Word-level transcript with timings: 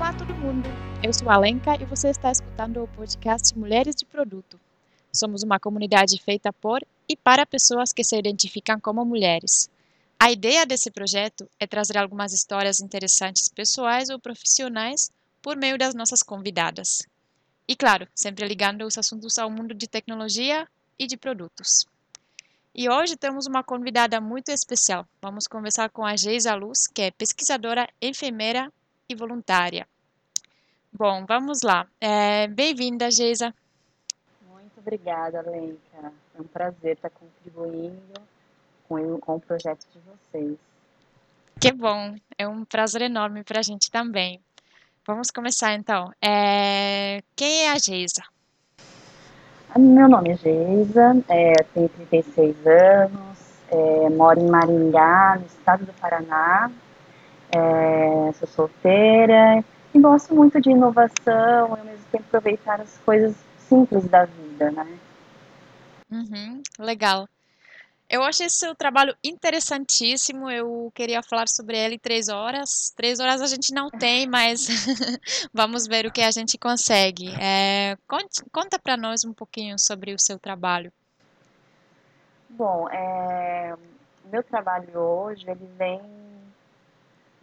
Olá, 0.00 0.14
todo 0.14 0.34
mundo! 0.34 0.66
Eu 1.02 1.12
sou 1.12 1.28
a 1.28 1.34
Alenka 1.34 1.74
e 1.74 1.84
você 1.84 2.08
está 2.08 2.32
escutando 2.32 2.82
o 2.82 2.88
podcast 2.88 3.56
Mulheres 3.56 3.94
de 3.94 4.06
Produto. 4.06 4.58
Somos 5.12 5.42
uma 5.42 5.60
comunidade 5.60 6.18
feita 6.22 6.50
por 6.54 6.82
e 7.06 7.14
para 7.14 7.44
pessoas 7.44 7.92
que 7.92 8.02
se 8.02 8.16
identificam 8.16 8.80
como 8.80 9.04
mulheres. 9.04 9.68
A 10.18 10.32
ideia 10.32 10.64
desse 10.64 10.90
projeto 10.90 11.46
é 11.60 11.66
trazer 11.66 11.98
algumas 11.98 12.32
histórias 12.32 12.80
interessantes 12.80 13.46
pessoais 13.50 14.08
ou 14.08 14.18
profissionais 14.18 15.10
por 15.42 15.54
meio 15.54 15.76
das 15.76 15.94
nossas 15.94 16.22
convidadas. 16.22 17.06
E 17.68 17.76
claro, 17.76 18.08
sempre 18.14 18.48
ligando 18.48 18.86
os 18.86 18.96
assuntos 18.96 19.36
ao 19.36 19.50
mundo 19.50 19.74
de 19.74 19.86
tecnologia 19.86 20.66
e 20.98 21.06
de 21.06 21.18
produtos. 21.18 21.84
E 22.74 22.88
hoje 22.88 23.18
temos 23.18 23.46
uma 23.46 23.62
convidada 23.62 24.18
muito 24.18 24.48
especial. 24.48 25.06
Vamos 25.20 25.46
conversar 25.46 25.90
com 25.90 26.06
a 26.06 26.16
Geisa 26.16 26.54
Luz, 26.54 26.86
que 26.86 27.02
é 27.02 27.10
pesquisadora, 27.10 27.86
enfermeira 28.00 28.72
e 29.12 29.16
voluntária. 29.16 29.86
Bom, 30.92 31.24
vamos 31.26 31.62
lá. 31.62 31.86
É, 32.00 32.48
Bem-vinda, 32.48 33.10
Geisa. 33.10 33.54
Muito 34.48 34.78
obrigada, 34.78 35.40
Lenka. 35.42 36.12
É 36.36 36.40
um 36.40 36.44
prazer 36.44 36.96
estar 36.96 37.10
contribuindo 37.10 38.20
com, 38.88 39.18
com 39.18 39.36
o 39.36 39.40
projeto 39.40 39.86
de 39.92 40.00
vocês. 40.00 40.58
Que 41.60 41.72
bom, 41.72 42.16
é 42.38 42.48
um 42.48 42.64
prazer 42.64 43.02
enorme 43.02 43.44
para 43.44 43.60
a 43.60 43.62
gente 43.62 43.90
também. 43.90 44.40
Vamos 45.06 45.30
começar 45.30 45.74
então. 45.74 46.10
É... 46.22 47.22
Quem 47.36 47.66
é 47.66 47.72
a 47.72 47.78
Geisa? 47.78 48.22
Meu 49.78 50.08
nome 50.08 50.30
é 50.30 50.36
Geisa, 50.36 51.22
é, 51.28 51.52
tenho 51.72 51.88
36 51.88 52.56
anos, 52.66 53.38
é, 53.70 54.10
moro 54.10 54.40
em 54.40 54.50
Maringá, 54.50 55.36
no 55.38 55.46
estado 55.46 55.86
do 55.86 55.92
Paraná, 55.92 56.70
é, 57.52 57.79
sou 58.40 58.48
solteira 58.48 59.64
e 59.94 60.00
gosto 60.00 60.34
muito 60.34 60.60
de 60.60 60.70
inovação 60.70 61.68
e 61.68 61.80
ao 61.80 61.84
mesmo 61.84 62.04
tempo 62.10 62.24
aproveitar 62.28 62.80
as 62.80 62.98
coisas 62.98 63.36
simples 63.58 64.04
da 64.06 64.24
vida, 64.24 64.70
né? 64.70 64.98
Uhum, 66.10 66.62
legal. 66.78 67.28
Eu 68.08 68.24
achei 68.24 68.50
seu 68.50 68.74
trabalho 68.74 69.14
interessantíssimo. 69.22 70.50
Eu 70.50 70.90
queria 70.92 71.22
falar 71.22 71.46
sobre 71.46 71.78
ele 71.78 71.96
três 71.96 72.28
horas. 72.28 72.92
Três 72.96 73.20
horas 73.20 73.40
a 73.40 73.46
gente 73.46 73.72
não 73.72 73.88
tem, 73.88 74.26
mas 74.26 74.66
vamos 75.54 75.86
ver 75.86 76.06
o 76.06 76.10
que 76.10 76.20
a 76.20 76.30
gente 76.32 76.58
consegue. 76.58 77.28
É, 77.40 77.96
conte, 78.08 78.42
conta 78.50 78.80
para 78.80 78.96
nós 78.96 79.24
um 79.24 79.32
pouquinho 79.32 79.76
sobre 79.78 80.12
o 80.12 80.18
seu 80.18 80.40
trabalho. 80.40 80.92
Bom, 82.48 82.88
é, 82.90 83.76
meu 84.24 84.42
trabalho 84.42 84.98
hoje 84.98 85.48
ele 85.48 85.68
vem 85.78 86.00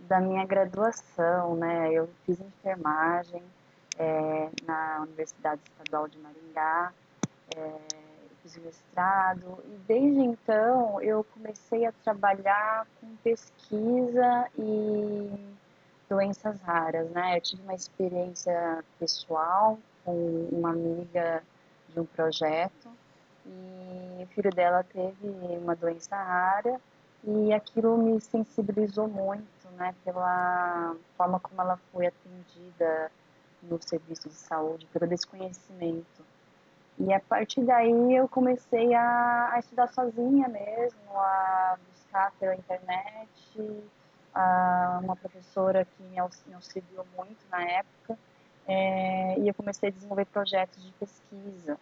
da 0.08 0.20
minha 0.20 0.46
graduação, 0.46 1.56
né? 1.56 1.92
Eu 1.92 2.10
fiz 2.26 2.40
enfermagem 2.40 3.44
é, 3.98 4.50
na 4.66 5.02
Universidade 5.02 5.62
Estadual 5.66 6.08
de 6.08 6.18
Maringá, 6.20 6.94
é, 7.56 7.72
fiz 8.42 8.58
mestrado 8.58 9.64
e 9.66 9.78
desde 9.88 10.22
então 10.22 11.02
eu 11.02 11.24
comecei 11.34 11.86
a 11.86 11.92
trabalhar 11.92 12.88
com 13.00 13.16
pesquisa 13.18 14.48
e 14.58 15.30
doenças 16.10 16.62
raras, 16.62 17.10
né? 17.12 17.38
Eu 17.38 17.42
tive 17.42 17.62
uma 17.64 17.76
experiência 17.76 18.84
pessoal 19.00 19.78
com 20.06 20.48
uma 20.52 20.70
amiga 20.70 21.44
de 21.90 22.00
um 22.00 22.06
projeto 22.06 22.90
e 23.46 24.24
o 24.24 24.28
filho 24.28 24.52
dela 24.52 24.84
teve 24.84 25.28
uma 25.58 25.76
doença 25.76 26.16
rara 26.16 26.80
e 27.24 27.52
aquilo 27.52 27.98
me 27.98 28.22
sensibilizou 28.22 29.08
muito, 29.08 29.57
né, 29.78 29.96
pela 30.04 30.96
forma 31.16 31.40
como 31.40 31.62
ela 31.62 31.78
foi 31.92 32.08
atendida 32.08 33.12
no 33.62 33.82
serviço 33.82 34.28
de 34.30 34.36
saúde, 34.36 34.86
pelo 34.88 35.08
desconhecimento. 35.08 36.26
E 37.00 37.14
a 37.14 37.20
partir 37.20 37.62
daí 37.64 38.16
eu 38.16 38.28
comecei 38.28 38.94
a, 38.94 39.52
a 39.54 39.60
estudar 39.60 39.88
sozinha 39.88 40.48
mesmo, 40.48 41.00
a 41.16 41.78
buscar 41.90 42.32
pela 42.40 42.56
internet, 42.56 43.84
a, 44.34 45.00
uma 45.04 45.16
professora 45.16 45.86
que 45.86 46.04
me 46.04 46.20
auxiliou 46.20 47.06
muito 47.16 47.40
na 47.52 47.64
época, 47.64 48.18
é, 48.68 49.40
e 49.40 49.48
eu 49.48 49.54
comecei 49.54 49.90
a 49.90 49.92
desenvolver 49.92 50.26
projetos 50.26 50.84
de 50.84 50.92
pesquisa 50.94 51.78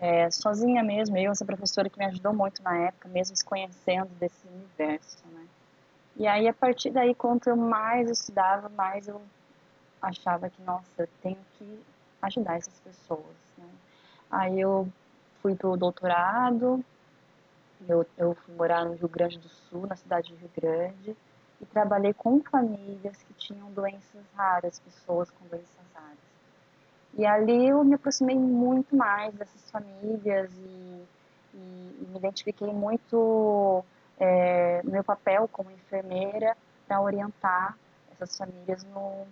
é, 0.00 0.30
sozinha 0.30 0.82
mesmo, 0.82 1.16
eu, 1.16 1.32
essa 1.32 1.44
professora 1.44 1.90
que 1.90 1.98
me 1.98 2.04
ajudou 2.06 2.32
muito 2.32 2.62
na 2.62 2.76
época, 2.78 3.08
mesmo 3.08 3.36
se 3.36 3.44
conhecendo 3.44 4.08
desse 4.14 4.46
universo, 4.46 5.26
né? 5.26 5.44
E 6.18 6.26
aí, 6.26 6.48
a 6.48 6.52
partir 6.52 6.90
daí, 6.90 7.14
quanto 7.14 7.48
eu 7.48 7.56
mais 7.56 8.10
estudava, 8.10 8.68
mais 8.68 9.06
eu 9.06 9.22
achava 10.02 10.50
que, 10.50 10.60
nossa, 10.62 11.02
eu 11.02 11.08
tenho 11.22 11.38
que 11.56 11.80
ajudar 12.20 12.56
essas 12.56 12.80
pessoas, 12.80 13.36
né? 13.56 13.68
Aí 14.28 14.60
eu 14.60 14.88
fui 15.40 15.54
para 15.54 15.68
o 15.68 15.76
doutorado, 15.76 16.84
eu, 17.88 18.04
eu 18.16 18.34
fui 18.34 18.54
morar 18.56 18.84
no 18.84 18.94
Rio 18.94 19.08
Grande 19.08 19.38
do 19.38 19.48
Sul, 19.48 19.86
na 19.86 19.94
cidade 19.94 20.28
de 20.28 20.34
Rio 20.34 20.50
Grande, 20.56 21.16
e 21.60 21.66
trabalhei 21.66 22.12
com 22.12 22.42
famílias 22.42 23.16
que 23.22 23.34
tinham 23.34 23.70
doenças 23.70 24.24
raras, 24.34 24.80
pessoas 24.80 25.30
com 25.30 25.46
doenças 25.46 25.86
raras. 25.94 26.18
E 27.14 27.24
ali 27.24 27.68
eu 27.68 27.84
me 27.84 27.94
aproximei 27.94 28.36
muito 28.36 28.96
mais 28.96 29.32
dessas 29.34 29.70
famílias 29.70 30.50
e, 30.52 31.06
e, 31.54 31.58
e 32.02 32.06
me 32.08 32.18
identifiquei 32.18 32.72
muito 32.72 33.84
é, 34.18 34.82
meu 34.84 35.04
papel 35.04 35.48
como 35.48 35.70
enfermeira 35.70 36.56
para 36.86 37.00
orientar 37.00 37.76
essas 38.12 38.36
famílias 38.36 38.82
no, 38.84 39.26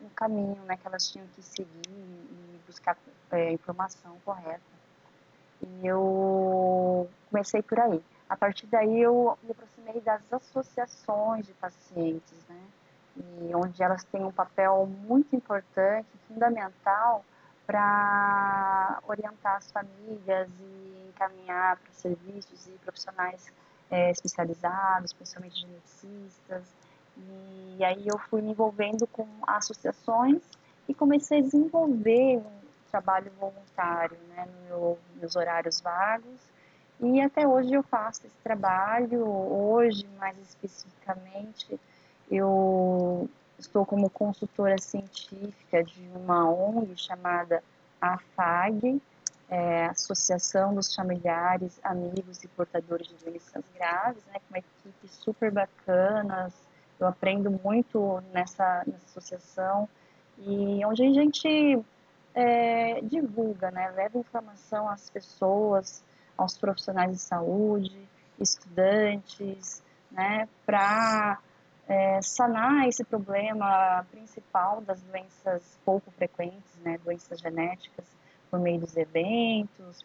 no, 0.00 0.10
caminho 0.10 0.62
né, 0.64 0.76
que 0.76 0.86
elas 0.86 1.08
tinham 1.10 1.26
que 1.28 1.42
seguir 1.42 1.88
e 1.88 2.60
buscar 2.66 2.96
é, 3.32 3.52
informação 3.52 4.16
correta. 4.24 4.60
E 5.60 5.86
eu 5.86 7.08
comecei 7.30 7.62
por 7.62 7.80
aí. 7.80 8.02
A 8.28 8.36
partir 8.36 8.66
daí 8.66 9.00
eu 9.00 9.36
me 9.42 9.50
aproximei 9.50 10.00
das 10.02 10.32
associações 10.32 11.46
de 11.46 11.52
pacientes, 11.54 12.44
né? 12.48 12.60
e 13.16 13.54
onde 13.54 13.82
elas 13.82 14.04
têm 14.04 14.24
um 14.24 14.30
papel 14.30 14.86
muito 14.86 15.34
importante, 15.34 16.08
fundamental, 16.28 17.24
para 17.66 19.00
orientar 19.06 19.56
as 19.56 19.70
famílias 19.70 20.48
e 20.60 21.08
encaminhar 21.08 21.76
para 21.76 21.92
serviços 21.92 22.66
e 22.66 22.70
profissionais 22.78 23.52
é, 23.90 24.10
especializados, 24.10 25.12
principalmente 25.12 25.60
geneticistas. 25.60 26.64
E 27.16 27.84
aí 27.84 28.06
eu 28.06 28.18
fui 28.18 28.42
me 28.42 28.50
envolvendo 28.50 29.06
com 29.06 29.26
associações 29.46 30.40
e 30.88 30.94
comecei 30.94 31.38
a 31.38 31.42
desenvolver 31.42 32.38
um 32.38 32.58
trabalho 32.90 33.30
voluntário, 33.38 34.16
né, 34.28 34.46
no 34.46 34.68
meu, 34.68 34.98
meus 35.16 35.36
horários 35.36 35.80
vagos. 35.80 36.40
E 37.00 37.20
até 37.20 37.46
hoje 37.46 37.72
eu 37.72 37.82
faço 37.82 38.26
esse 38.26 38.38
trabalho. 38.42 39.24
Hoje, 39.26 40.08
mais 40.18 40.36
especificamente, 40.38 41.78
eu 42.30 43.28
estou 43.58 43.86
como 43.86 44.10
consultora 44.10 44.78
científica 44.78 45.84
de 45.84 46.08
uma 46.14 46.50
ONG 46.50 46.96
chamada 46.96 47.62
AFAG, 48.00 49.00
é, 49.48 49.86
Associação 49.86 50.74
dos 50.74 50.94
Familiares, 50.94 51.80
Amigos 51.82 52.42
e 52.44 52.48
Portadores 52.48 53.08
de 53.08 53.14
Doenças 53.24 53.64
Graves, 53.74 54.22
né, 54.26 54.34
com 54.34 54.54
uma 54.54 54.58
equipe 54.58 55.08
super 55.08 55.50
bacana. 55.50 56.52
Eu 57.00 57.06
aprendo 57.06 57.50
muito 57.50 58.22
nessa, 58.32 58.82
nessa 58.86 59.06
associação 59.06 59.88
e 60.38 60.84
onde 60.84 61.02
a 61.02 61.12
gente 61.12 61.82
é, 62.34 63.00
divulga, 63.02 63.70
né, 63.70 63.90
leva 63.90 64.18
informação 64.18 64.88
às 64.88 65.08
pessoas, 65.08 66.04
aos 66.36 66.56
profissionais 66.58 67.12
de 67.12 67.18
saúde, 67.18 68.08
estudantes, 68.38 69.82
né, 70.10 70.48
para 70.66 71.38
é, 71.88 72.20
sanar 72.20 72.86
esse 72.86 73.02
problema 73.02 74.04
principal 74.10 74.80
das 74.82 75.00
doenças 75.02 75.80
pouco 75.84 76.10
frequentes, 76.10 76.78
né, 76.84 76.98
doenças 76.98 77.40
genéticas, 77.40 78.04
por 78.50 78.58
meio 78.58 78.80
dos 78.80 78.96
eventos, 78.96 80.04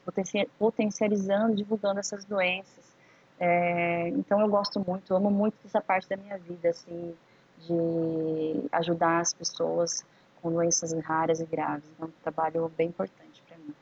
potencializando, 0.57 1.55
divulgando 1.55 1.99
essas 1.99 2.25
doenças. 2.25 2.93
É, 3.39 4.09
então 4.09 4.39
eu 4.39 4.47
gosto 4.47 4.79
muito, 4.79 5.13
amo 5.15 5.31
muito 5.31 5.55
essa 5.65 5.81
parte 5.81 6.07
da 6.07 6.15
minha 6.15 6.37
vida, 6.37 6.69
assim, 6.69 7.15
de 7.59 8.67
ajudar 8.71 9.19
as 9.19 9.33
pessoas 9.33 10.05
com 10.41 10.51
doenças 10.51 10.93
raras 11.03 11.39
e 11.39 11.45
graves. 11.45 11.89
É 11.99 12.05
um 12.05 12.11
trabalho 12.23 12.71
bem 12.77 12.89
importante 12.89 13.41
para 13.47 13.57
mim. 13.57 13.73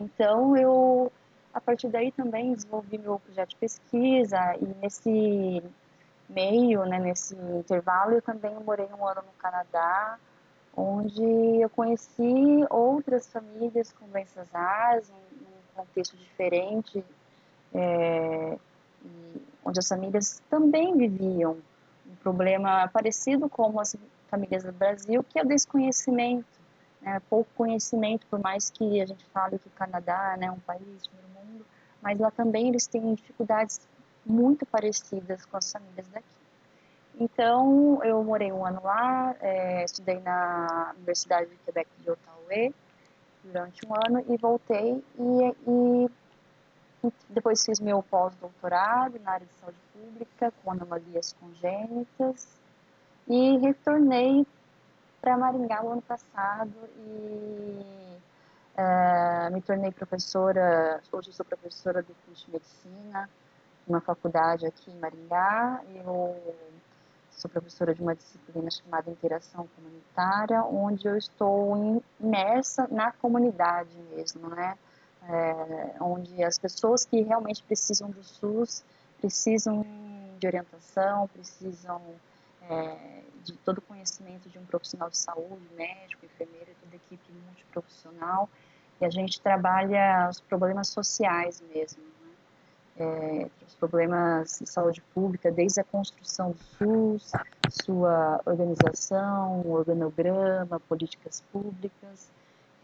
Então 0.00 0.56
eu, 0.56 1.10
a 1.52 1.60
partir 1.60 1.88
daí 1.88 2.12
também 2.12 2.54
desenvolvi 2.54 2.98
meu 2.98 3.18
projeto 3.18 3.50
de 3.50 3.56
pesquisa 3.56 4.56
e 4.60 4.66
nesse 4.80 5.62
meio, 6.28 6.84
né, 6.84 6.98
nesse 6.98 7.34
intervalo, 7.34 8.12
eu 8.12 8.22
também 8.22 8.54
morei 8.60 8.86
um 8.86 9.06
ano 9.06 9.22
no 9.22 9.32
Canadá, 9.38 10.18
onde 10.76 11.24
eu 11.60 11.70
conheci 11.70 12.64
outras 12.68 13.26
famílias 13.28 13.92
com 13.92 14.06
doenças 14.08 14.48
raras, 14.50 15.10
um 15.10 15.74
contexto 15.74 16.16
diferente, 16.16 17.02
é, 17.74 18.58
onde 19.64 19.78
as 19.78 19.88
famílias 19.88 20.42
também 20.50 20.96
viviam 20.96 21.56
um 22.06 22.16
problema 22.16 22.88
parecido 22.88 23.48
como 23.48 23.80
as, 23.80 23.96
famílias 24.28 24.64
do 24.64 24.72
Brasil, 24.72 25.24
que 25.24 25.38
é 25.38 25.42
o 25.42 25.46
desconhecimento, 25.46 26.46
né, 27.00 27.20
pouco 27.30 27.48
conhecimento, 27.56 28.26
por 28.28 28.38
mais 28.40 28.70
que 28.70 29.00
a 29.00 29.06
gente 29.06 29.24
fale 29.26 29.58
que 29.58 29.68
o 29.68 29.70
Canadá 29.72 30.36
né, 30.38 30.46
é 30.46 30.50
um 30.50 30.58
país 30.60 30.82
no 30.82 31.40
mundo, 31.40 31.66
mas 32.02 32.18
lá 32.18 32.30
também 32.30 32.68
eles 32.68 32.86
têm 32.86 33.14
dificuldades 33.14 33.80
muito 34.24 34.66
parecidas 34.66 35.44
com 35.44 35.56
as 35.56 35.70
famílias 35.70 36.06
daqui. 36.08 36.35
Então, 37.18 37.98
eu 38.04 38.22
morei 38.22 38.52
um 38.52 38.64
ano 38.64 38.80
lá, 38.84 39.34
é, 39.40 39.84
estudei 39.84 40.20
na 40.20 40.92
Universidade 40.96 41.48
de 41.48 41.56
Quebec 41.64 41.88
de 41.98 42.10
Ottawa 42.10 42.72
durante 43.42 43.86
um 43.86 43.94
ano 43.94 44.24
e 44.28 44.36
voltei 44.36 45.02
e, 45.18 45.56
e 45.66 46.10
depois 47.30 47.64
fiz 47.64 47.80
meu 47.80 48.02
pós-doutorado 48.02 49.18
na 49.20 49.32
área 49.32 49.46
de 49.46 49.52
saúde 49.54 49.78
pública 49.92 50.52
com 50.62 50.72
anomalias 50.72 51.32
congênitas 51.34 52.48
e 53.26 53.56
retornei 53.58 54.46
para 55.20 55.38
Maringá 55.38 55.82
o 55.82 55.92
ano 55.92 56.02
passado 56.02 56.72
e 56.98 58.18
uh, 58.76 59.52
me 59.52 59.62
tornei 59.62 59.90
professora, 59.90 61.00
hoje 61.10 61.32
sou 61.32 61.46
professora 61.46 62.02
do 62.02 62.14
curso 62.26 62.46
de 62.46 62.52
medicina, 62.52 63.28
uma 63.86 64.00
faculdade 64.00 64.66
aqui 64.66 64.90
em 64.90 64.98
Maringá. 64.98 65.80
Eu 65.94 66.36
sou 67.36 67.50
professora 67.50 67.94
de 67.94 68.02
uma 68.02 68.14
disciplina 68.14 68.70
chamada 68.70 69.10
Interação 69.10 69.68
Comunitária, 69.76 70.64
onde 70.64 71.06
eu 71.06 71.16
estou 71.16 72.02
imersa 72.18 72.88
na 72.90 73.12
comunidade 73.12 73.96
mesmo, 74.14 74.48
né? 74.48 74.76
É, 75.28 75.96
onde 76.00 76.42
as 76.42 76.58
pessoas 76.58 77.04
que 77.04 77.20
realmente 77.20 77.62
precisam 77.62 78.10
do 78.10 78.22
SUS 78.22 78.84
precisam 79.18 79.84
de 80.38 80.46
orientação, 80.46 81.28
precisam 81.28 82.00
é, 82.68 83.22
de 83.42 83.52
todo 83.54 83.78
o 83.78 83.82
conhecimento 83.82 84.48
de 84.48 84.58
um 84.58 84.64
profissional 84.64 85.10
de 85.10 85.18
saúde, 85.18 85.62
médico, 85.76 86.24
enfermeiro, 86.24 86.70
toda 86.80 86.94
a 86.94 86.96
equipe 86.96 87.32
multiprofissional, 87.46 88.48
e 89.00 89.04
a 89.04 89.10
gente 89.10 89.40
trabalha 89.40 90.28
os 90.30 90.40
problemas 90.40 90.88
sociais 90.88 91.62
mesmo, 91.74 92.02
é, 92.98 93.48
os 93.66 93.74
problemas 93.74 94.58
de 94.60 94.68
saúde 94.68 95.02
pública, 95.14 95.50
desde 95.50 95.80
a 95.80 95.84
construção 95.84 96.52
do 96.52 96.58
SUS, 96.58 97.32
sua 97.70 98.40
organização, 98.44 99.66
organograma, 99.66 100.80
políticas 100.80 101.42
públicas, 101.52 102.30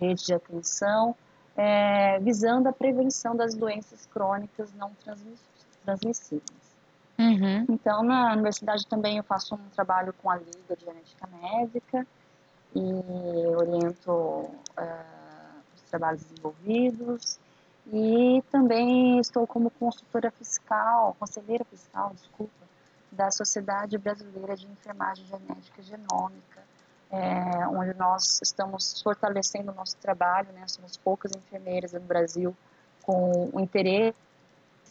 rede 0.01 0.25
de 0.25 0.35
atenção, 0.35 1.17
é, 1.57 2.19
visando 2.21 2.69
a 2.69 2.73
prevenção 2.73 3.35
das 3.37 3.55
doenças 3.55 4.07
crônicas 4.07 4.73
não 4.75 4.93
transmissíveis. 5.85 6.63
Uhum. 7.19 7.67
Então, 7.69 8.03
na 8.03 8.33
universidade 8.33 8.87
também 8.87 9.19
eu 9.19 9.23
faço 9.23 9.55
um 9.55 9.69
trabalho 9.75 10.13
com 10.23 10.31
a 10.31 10.37
Liga 10.37 10.77
de 10.77 10.85
Genética 10.85 11.29
Médica 11.41 12.07
e 12.75 13.47
oriento 13.55 14.11
uh, 14.11 14.51
os 15.75 15.83
trabalhos 15.91 16.23
desenvolvidos 16.25 17.39
e 17.87 18.43
também 18.51 19.19
estou 19.19 19.47
como 19.47 19.71
consultora 19.71 20.31
fiscal, 20.31 21.17
conselheira 21.19 21.65
fiscal, 21.65 22.13
desculpa, 22.15 22.53
da 23.11 23.31
Sociedade 23.31 23.99
Brasileira 23.99 24.57
de 24.57 24.67
Enfermagem 24.67 25.27
Genética 25.27 25.81
e 25.81 25.85
Genômica, 25.85 26.63
é, 27.11 27.67
onde 27.69 27.93
nós 27.95 28.41
estamos 28.43 29.03
fortalecendo 29.03 29.71
o 29.71 29.75
nosso 29.75 29.97
trabalho, 29.99 30.51
né? 30.53 30.67
Somos 30.67 30.97
poucas 30.97 31.33
enfermeiras 31.37 31.93
no 31.93 32.01
Brasil 32.01 32.57
com 33.03 33.51
o 33.53 33.61
interesse 33.61 34.17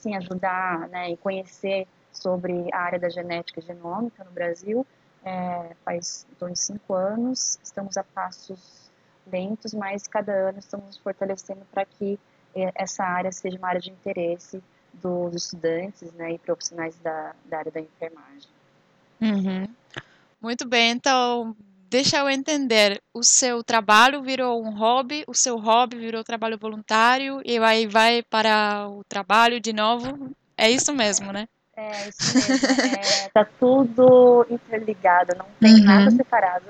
em 0.06 0.16
ajudar 0.16 0.88
né, 0.90 1.12
e 1.12 1.18
conhecer 1.18 1.88
sobre 2.12 2.68
a 2.74 2.80
área 2.80 3.00
da 3.00 3.10
genética 3.10 3.60
e 3.60 3.64
genômica 3.64 4.24
no 4.24 4.32
Brasil. 4.32 4.86
É, 5.24 5.76
faz 5.86 6.26
em 6.42 6.56
cinco 6.56 6.94
anos, 6.94 7.60
estamos 7.64 7.96
a 7.98 8.04
passos 8.04 8.90
lentos, 9.26 9.74
mas 9.74 10.08
cada 10.08 10.32
ano 10.32 10.60
estamos 10.60 10.88
nos 10.88 10.98
fortalecendo 10.98 11.62
para 11.72 11.86
que 11.86 12.20
essa 12.76 13.04
área 13.04 13.32
seja 13.32 13.58
uma 13.58 13.70
área 13.70 13.82
de 13.82 13.90
interesse 13.90 14.62
dos 14.94 15.36
estudantes 15.36 16.12
né, 16.14 16.34
e 16.34 16.40
profissionais 16.40 16.96
da, 17.00 17.34
da 17.46 17.60
área 17.60 17.72
da 17.72 17.80
enfermagem. 17.80 18.50
Uhum. 19.22 19.68
Muito 20.42 20.68
bem, 20.68 20.92
então 20.92 21.56
deixa 21.90 22.18
eu 22.18 22.30
entender, 22.30 23.02
o 23.14 23.24
seu 23.24 23.64
trabalho 23.64 24.22
virou 24.22 24.64
um 24.64 24.72
hobby, 24.72 25.24
o 25.28 25.34
seu 25.34 25.58
hobby 25.58 25.98
virou 25.98 26.24
trabalho 26.24 26.58
voluntário 26.58 27.42
e 27.46 27.58
aí 27.60 27.86
vai 27.86 28.24
para 28.24 28.88
o 28.88 29.04
trabalho 29.04 29.60
de 29.60 29.74
novo, 29.74 30.32
é 30.58 30.70
isso 30.70 30.94
mesmo, 30.94 31.32
né? 31.32 31.48
É, 31.76 32.10
isso 32.10 32.34
mesmo, 32.34 32.68
é, 32.96 33.30
tá 33.30 33.46
tudo 33.60 34.46
interligado, 34.50 35.36
não 35.38 35.46
tem 35.60 35.76
uhum. 35.76 35.84
nada 35.84 36.12
separado 36.12 36.66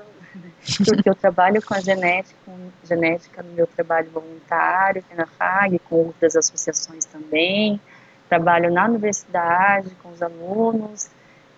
porque 0.84 1.08
eu 1.08 1.14
trabalho 1.14 1.60
com 1.62 1.74
a 1.74 1.80
genética, 1.80 2.36
genética 2.84 3.42
no 3.42 3.52
meu 3.52 3.66
trabalho 3.66 4.10
voluntário 4.10 5.04
na 5.14 5.26
FAG, 5.26 5.78
com 5.80 5.96
outras 5.96 6.36
associações 6.36 7.04
também, 7.04 7.80
trabalho 8.28 8.72
na 8.72 8.86
universidade 8.86 9.90
com 10.02 10.10
os 10.10 10.22
alunos. 10.22 11.10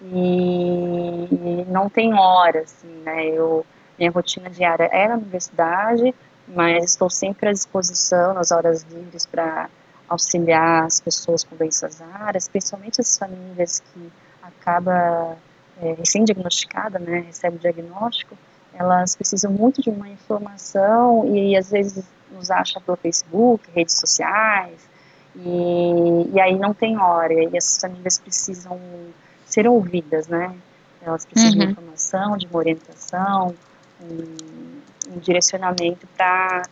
E, 0.02 1.28
e 1.30 1.64
não 1.68 1.88
tem 1.88 2.12
hora, 2.14 2.60
assim, 2.60 2.88
né, 3.04 3.26
eu, 3.26 3.64
minha 3.98 4.10
rotina 4.10 4.50
diária 4.50 4.84
é 4.92 5.08
na 5.08 5.14
universidade, 5.14 6.14
mas 6.46 6.90
estou 6.90 7.08
sempre 7.08 7.48
à 7.48 7.52
disposição 7.52 8.34
nas 8.34 8.50
horas 8.50 8.82
livres 8.82 9.24
para 9.24 9.70
auxiliar 10.08 10.84
as 10.84 11.00
pessoas 11.00 11.42
com 11.42 11.56
doenças 11.56 12.00
raras, 12.00 12.48
principalmente 12.48 13.00
as 13.00 13.16
famílias 13.16 13.80
que 13.80 14.12
acaba 14.42 15.36
é, 15.80 15.92
recém-diagnosticada, 15.94 16.98
né, 16.98 17.20
recebe 17.20 17.56
o 17.56 17.60
diagnóstico, 17.60 18.36
elas 18.78 19.14
precisam 19.14 19.52
muito 19.52 19.80
de 19.80 19.90
uma 19.90 20.08
informação 20.08 21.24
e 21.34 21.56
às 21.56 21.70
vezes 21.70 22.04
nos 22.30 22.50
acha 22.50 22.80
pelo 22.80 22.96
Facebook, 22.96 23.64
redes 23.74 23.98
sociais, 23.98 24.88
e, 25.36 26.30
e 26.32 26.40
aí 26.40 26.58
não 26.58 26.74
tem 26.74 26.98
hora, 26.98 27.32
e 27.32 27.56
essas 27.56 27.80
famílias 27.80 28.18
precisam 28.18 28.78
ser 29.46 29.68
ouvidas, 29.68 30.28
né? 30.28 30.54
Elas 31.02 31.24
precisam 31.24 31.60
uhum. 31.60 31.66
de 31.66 31.72
informação, 31.72 32.36
de 32.36 32.46
uma 32.46 32.58
orientação, 32.58 33.54
um, 34.00 35.14
um 35.14 35.18
direcionamento 35.18 36.06
para 36.16 36.62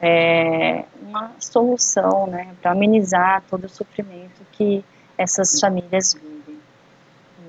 é, 0.00 0.84
uma 1.02 1.32
solução, 1.38 2.26
né? 2.26 2.54
Para 2.60 2.72
amenizar 2.72 3.42
todo 3.48 3.64
o 3.64 3.68
sofrimento 3.68 4.42
que 4.52 4.84
essas 5.18 5.60
famílias 5.60 6.14
vivem. 6.14 6.58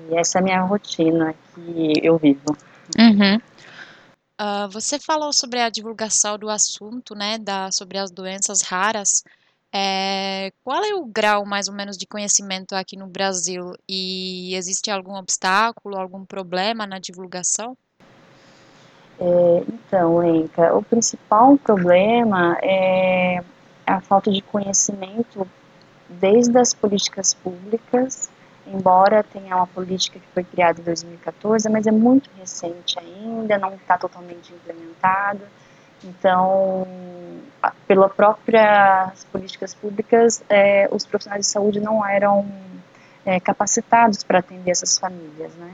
E 0.08 0.16
essa 0.16 0.38
é 0.38 0.40
a 0.40 0.44
minha 0.44 0.60
rotina 0.62 1.34
que 1.54 1.92
eu 2.02 2.18
vivo. 2.18 2.56
Uhum. 2.98 3.40
Uh, 4.40 4.68
você 4.70 4.98
falou 4.98 5.32
sobre 5.32 5.60
a 5.60 5.70
divulgação 5.70 6.38
do 6.38 6.50
assunto, 6.50 7.14
né, 7.14 7.38
da, 7.38 7.70
sobre 7.72 7.98
as 7.98 8.10
doenças 8.10 8.62
raras. 8.62 9.22
É, 9.74 10.50
qual 10.62 10.84
é 10.84 10.94
o 10.94 11.04
grau, 11.04 11.44
mais 11.44 11.68
ou 11.68 11.74
menos, 11.74 11.96
de 11.96 12.06
conhecimento 12.06 12.74
aqui 12.74 12.96
no 12.96 13.06
Brasil? 13.06 13.72
E 13.88 14.54
existe 14.54 14.90
algum 14.90 15.16
obstáculo, 15.16 15.98
algum 15.98 16.24
problema 16.24 16.86
na 16.86 16.98
divulgação? 16.98 17.76
É, 19.18 19.64
então, 19.68 20.22
Enca, 20.22 20.74
o 20.74 20.82
principal 20.82 21.56
problema 21.56 22.58
é 22.62 23.42
a 23.86 24.00
falta 24.00 24.30
de 24.30 24.42
conhecimento 24.42 25.48
desde 26.08 26.58
as 26.58 26.74
políticas 26.74 27.32
públicas 27.32 28.30
embora 28.66 29.22
tenha 29.22 29.56
uma 29.56 29.66
política 29.66 30.18
que 30.18 30.26
foi 30.34 30.44
criada 30.44 30.80
em 30.80 30.84
2014, 30.84 31.68
mas 31.68 31.86
é 31.86 31.92
muito 31.92 32.30
recente 32.38 32.98
ainda, 32.98 33.58
não 33.58 33.74
está 33.74 33.96
totalmente 33.96 34.52
implementada. 34.52 35.40
Então, 36.04 36.86
pela 37.86 38.08
própria 38.08 39.12
políticas 39.32 39.74
públicas, 39.74 40.42
é, 40.48 40.88
os 40.90 41.06
profissionais 41.06 41.46
de 41.46 41.50
saúde 41.50 41.80
não 41.80 42.04
eram 42.04 42.46
é, 43.24 43.40
capacitados 43.40 44.22
para 44.22 44.38
atender 44.38 44.70
essas 44.70 44.98
famílias, 44.98 45.54
né? 45.54 45.72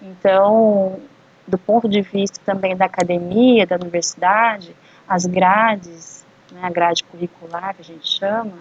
Então, 0.00 1.00
do 1.46 1.58
ponto 1.58 1.88
de 1.88 2.00
vista 2.00 2.40
também 2.44 2.76
da 2.76 2.84
academia, 2.84 3.66
da 3.66 3.76
universidade, 3.76 4.74
as 5.08 5.26
grades, 5.26 6.24
né, 6.52 6.60
a 6.62 6.70
grade 6.70 7.02
curricular 7.04 7.74
que 7.74 7.82
a 7.82 7.84
gente 7.84 8.06
chama, 8.06 8.54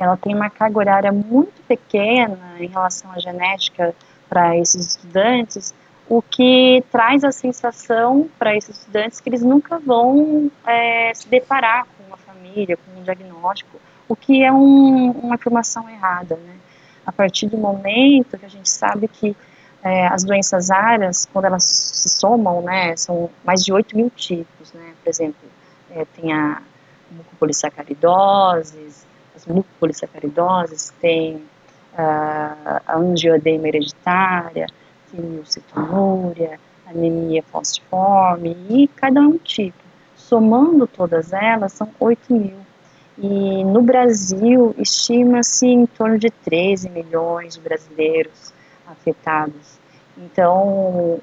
ela 0.00 0.16
tem 0.16 0.34
uma 0.34 0.48
carga 0.48 0.78
horária 0.78 1.12
muito 1.12 1.62
pequena 1.68 2.56
em 2.58 2.66
relação 2.66 3.12
à 3.12 3.18
genética 3.18 3.94
para 4.30 4.56
esses 4.56 4.94
estudantes, 4.94 5.74
o 6.08 6.22
que 6.22 6.82
traz 6.90 7.22
a 7.22 7.30
sensação 7.30 8.28
para 8.38 8.56
esses 8.56 8.78
estudantes 8.78 9.20
que 9.20 9.28
eles 9.28 9.42
nunca 9.42 9.78
vão 9.78 10.50
é, 10.66 11.12
se 11.14 11.28
deparar 11.28 11.84
com 11.84 12.04
uma 12.04 12.16
família, 12.16 12.78
com 12.78 12.98
um 12.98 13.02
diagnóstico, 13.02 13.78
o 14.08 14.16
que 14.16 14.42
é 14.42 14.50
um, 14.50 15.10
uma 15.10 15.34
afirmação 15.34 15.88
errada. 15.88 16.36
Né? 16.36 16.56
A 17.04 17.12
partir 17.12 17.48
do 17.48 17.58
momento 17.58 18.38
que 18.38 18.46
a 18.46 18.50
gente 18.50 18.70
sabe 18.70 19.06
que 19.06 19.36
é, 19.82 20.06
as 20.06 20.24
doenças 20.24 20.70
raras, 20.70 21.28
quando 21.30 21.44
elas 21.44 21.64
se 21.64 22.08
somam, 22.08 22.62
né, 22.62 22.96
são 22.96 23.28
mais 23.44 23.62
de 23.62 23.72
8 23.72 23.94
mil 23.94 24.10
tipos, 24.10 24.72
né? 24.72 24.94
por 25.02 25.10
exemplo, 25.10 25.48
é, 25.90 26.06
tem 26.06 26.32
a 26.32 26.62
mucopolissacaridoses, 27.10 29.09
as 29.34 29.46
mucopolissacaridoses, 29.46 30.92
tem 31.00 31.42
a 31.96 32.96
angioedema 32.96 33.68
hereditária, 33.68 34.66
quimiocitonúria, 35.10 36.58
anemia 36.86 37.42
falciforme 37.42 38.56
e 38.68 38.88
cada 38.88 39.20
um 39.20 39.36
tipo. 39.38 39.78
Somando 40.16 40.86
todas 40.86 41.32
elas, 41.32 41.72
são 41.72 41.90
8 41.98 42.32
mil. 42.32 42.58
E 43.18 43.64
no 43.64 43.82
Brasil, 43.82 44.74
estima-se 44.78 45.66
em 45.66 45.86
torno 45.86 46.18
de 46.18 46.30
13 46.30 46.88
milhões 46.88 47.54
de 47.54 47.60
brasileiros 47.60 48.52
afetados. 48.86 49.78
Então, 50.16 51.18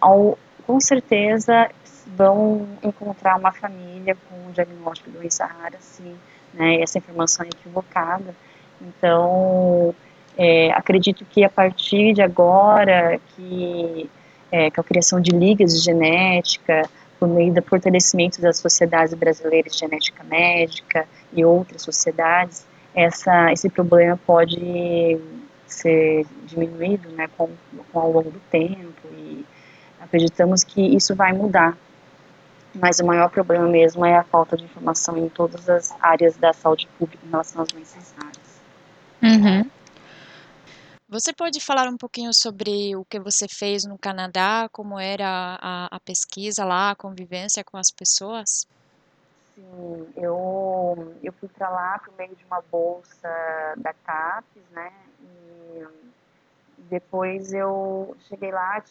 ao, 0.00 0.38
com 0.66 0.80
certeza, 0.80 1.70
vão 2.06 2.66
encontrar 2.82 3.38
uma 3.38 3.52
família 3.52 4.16
com 4.28 4.48
um 4.48 4.52
diagnóstico 4.52 5.10
de 5.10 5.18
doença 5.18 5.44
rara, 5.44 5.76
sim, 5.80 6.14
né, 6.54 6.80
essa 6.80 6.98
informação 6.98 7.44
é 7.44 7.48
equivocada. 7.48 8.34
Então, 8.80 9.94
é, 10.36 10.70
acredito 10.72 11.24
que 11.24 11.44
a 11.44 11.48
partir 11.48 12.14
de 12.14 12.22
agora, 12.22 13.20
que, 13.34 14.08
é, 14.50 14.66
a 14.66 14.82
criação 14.82 15.20
de 15.20 15.30
ligas 15.30 15.72
de 15.74 15.84
genética, 15.84 16.88
por 17.18 17.28
meio 17.28 17.54
do 17.54 17.62
fortalecimento 17.62 18.40
das 18.40 18.58
sociedades 18.58 19.14
brasileiras 19.14 19.72
de 19.74 19.78
genética 19.78 20.24
médica 20.24 21.06
e 21.32 21.44
outras 21.44 21.82
sociedades, 21.82 22.66
essa, 22.94 23.52
esse 23.52 23.68
problema 23.70 24.18
pode 24.26 25.18
ser 25.66 26.26
diminuído 26.46 27.08
né, 27.10 27.28
com, 27.36 27.48
com, 27.92 28.00
ao 28.00 28.10
longo 28.10 28.30
do 28.30 28.40
tempo 28.50 29.08
e 29.12 29.44
acreditamos 30.00 30.64
que 30.64 30.80
isso 30.80 31.14
vai 31.14 31.32
mudar. 31.32 31.76
Mas 32.74 33.00
o 33.00 33.06
maior 33.06 33.30
problema 33.30 33.68
mesmo 33.68 34.04
é 34.04 34.16
a 34.16 34.24
falta 34.24 34.56
de 34.56 34.64
informação 34.64 35.16
em 35.18 35.28
todas 35.28 35.68
as 35.68 35.94
áreas 36.00 36.36
da 36.36 36.52
saúde 36.52 36.88
pública 36.98 37.24
em 37.26 37.30
relação 37.30 37.62
às 37.62 37.68
doenças 37.68 38.14
raras. 38.16 38.62
Uhum. 39.22 39.70
Você 41.08 41.30
pode 41.30 41.60
falar 41.60 41.88
um 41.88 41.98
pouquinho 41.98 42.32
sobre 42.32 42.96
o 42.96 43.04
que 43.04 43.20
você 43.20 43.46
fez 43.46 43.84
no 43.84 43.98
Canadá, 43.98 44.66
como 44.72 44.98
era 44.98 45.58
a, 45.60 45.96
a 45.96 46.00
pesquisa 46.00 46.64
lá, 46.64 46.90
a 46.90 46.96
convivência 46.96 47.62
com 47.62 47.76
as 47.76 47.90
pessoas? 47.90 48.66
Sim, 49.54 50.08
eu, 50.16 51.14
eu 51.22 51.32
fui 51.34 51.50
para 51.50 51.68
lá 51.68 51.98
por 51.98 52.14
meio 52.16 52.34
de 52.34 52.42
uma 52.46 52.62
bolsa 52.62 53.28
da 53.76 53.92
CAPES, 53.92 54.62
né? 54.70 54.90
E 55.20 55.86
depois 56.88 57.52
eu 57.52 58.16
cheguei 58.28 58.50
lá, 58.50 58.82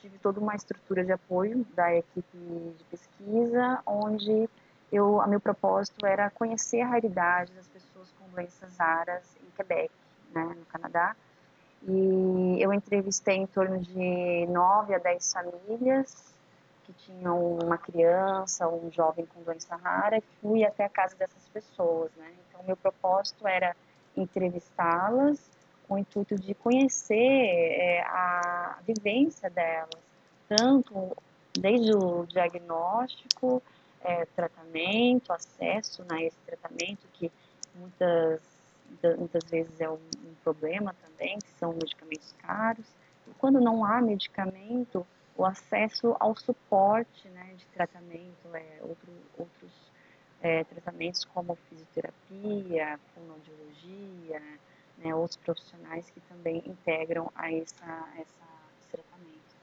tive 0.00 0.18
toda 0.18 0.40
uma 0.40 0.54
estrutura 0.54 1.04
de 1.04 1.12
apoio 1.12 1.66
da 1.74 1.94
equipe 1.94 2.36
de 2.36 2.84
pesquisa, 2.84 3.80
onde 3.86 4.48
eu, 4.92 5.20
a 5.20 5.26
meu 5.26 5.40
propósito 5.40 6.04
era 6.04 6.30
conhecer 6.30 6.80
a 6.80 6.88
realidade 6.88 7.52
das 7.52 7.68
pessoas 7.68 8.08
com 8.18 8.28
doenças 8.28 8.76
raras 8.76 9.24
em 9.42 9.50
Quebec, 9.56 9.90
né, 10.32 10.54
no 10.58 10.64
Canadá, 10.66 11.14
e 11.82 12.58
eu 12.60 12.72
entrevistei 12.72 13.36
em 13.36 13.46
torno 13.46 13.78
de 13.78 14.46
nove 14.48 14.94
a 14.94 14.98
dez 14.98 15.32
famílias 15.32 16.34
que 16.84 16.92
tinham 16.92 17.56
uma 17.58 17.78
criança 17.78 18.66
ou 18.66 18.84
um 18.86 18.92
jovem 18.92 19.24
com 19.26 19.42
doença 19.42 19.76
rara 19.76 20.22
fui 20.40 20.64
até 20.64 20.84
a 20.84 20.88
casa 20.88 21.16
dessas 21.16 21.48
pessoas, 21.48 22.10
né? 22.16 22.32
Então, 22.48 22.62
meu 22.64 22.76
propósito 22.76 23.46
era 23.46 23.74
entrevistá-las 24.16 25.38
com 25.90 25.96
o 25.96 25.98
intuito 25.98 26.36
de 26.36 26.54
conhecer 26.54 27.16
é, 27.16 28.00
a 28.02 28.78
vivência 28.86 29.50
delas, 29.50 29.90
tanto 30.48 31.16
desde 31.52 31.92
o 31.92 32.24
diagnóstico, 32.26 33.60
é, 34.00 34.24
tratamento, 34.36 35.32
acesso 35.32 36.04
né, 36.04 36.18
a 36.18 36.22
esse 36.22 36.38
tratamento, 36.46 37.08
que 37.14 37.30
muitas 37.74 38.40
muitas 39.18 39.44
vezes 39.44 39.80
é 39.80 39.88
um, 39.88 39.94
um 39.94 40.34
problema 40.42 40.94
também, 40.94 41.38
que 41.38 41.50
são 41.58 41.72
medicamentos 41.72 42.34
caros. 42.38 42.86
E 43.26 43.30
quando 43.34 43.60
não 43.60 43.84
há 43.84 44.00
medicamento, 44.00 45.06
o 45.36 45.44
acesso 45.44 46.16
ao 46.18 46.36
suporte 46.36 47.28
né, 47.28 47.54
de 47.56 47.64
tratamento, 47.66 48.54
é, 48.54 48.78
outro, 48.82 49.12
outros 49.38 49.70
é, 50.42 50.64
tratamentos 50.64 51.24
como 51.24 51.56
fisioterapia, 51.68 52.98
fonoaudiologia, 53.14 54.42
né, 55.02 55.14
outros 55.14 55.36
profissionais 55.38 56.08
que 56.10 56.20
também 56.20 56.62
integram 56.66 57.30
a 57.34 57.52
essa, 57.52 58.08
essa, 58.14 58.46
esse 58.78 58.88
tratamento. 58.90 59.56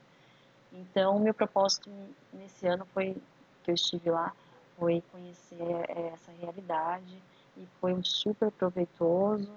Então, 0.72 1.18
meu 1.18 1.32
propósito 1.32 1.90
nesse 2.32 2.66
ano 2.66 2.84
foi, 2.92 3.16
que 3.62 3.70
eu 3.70 3.74
estive 3.74 4.10
lá, 4.10 4.32
foi 4.78 5.02
conhecer 5.10 5.60
é, 5.88 6.12
essa 6.12 6.32
realidade 6.40 7.22
e 7.56 7.66
foi 7.80 7.92
um 7.92 8.02
super 8.02 8.50
proveitoso. 8.50 9.50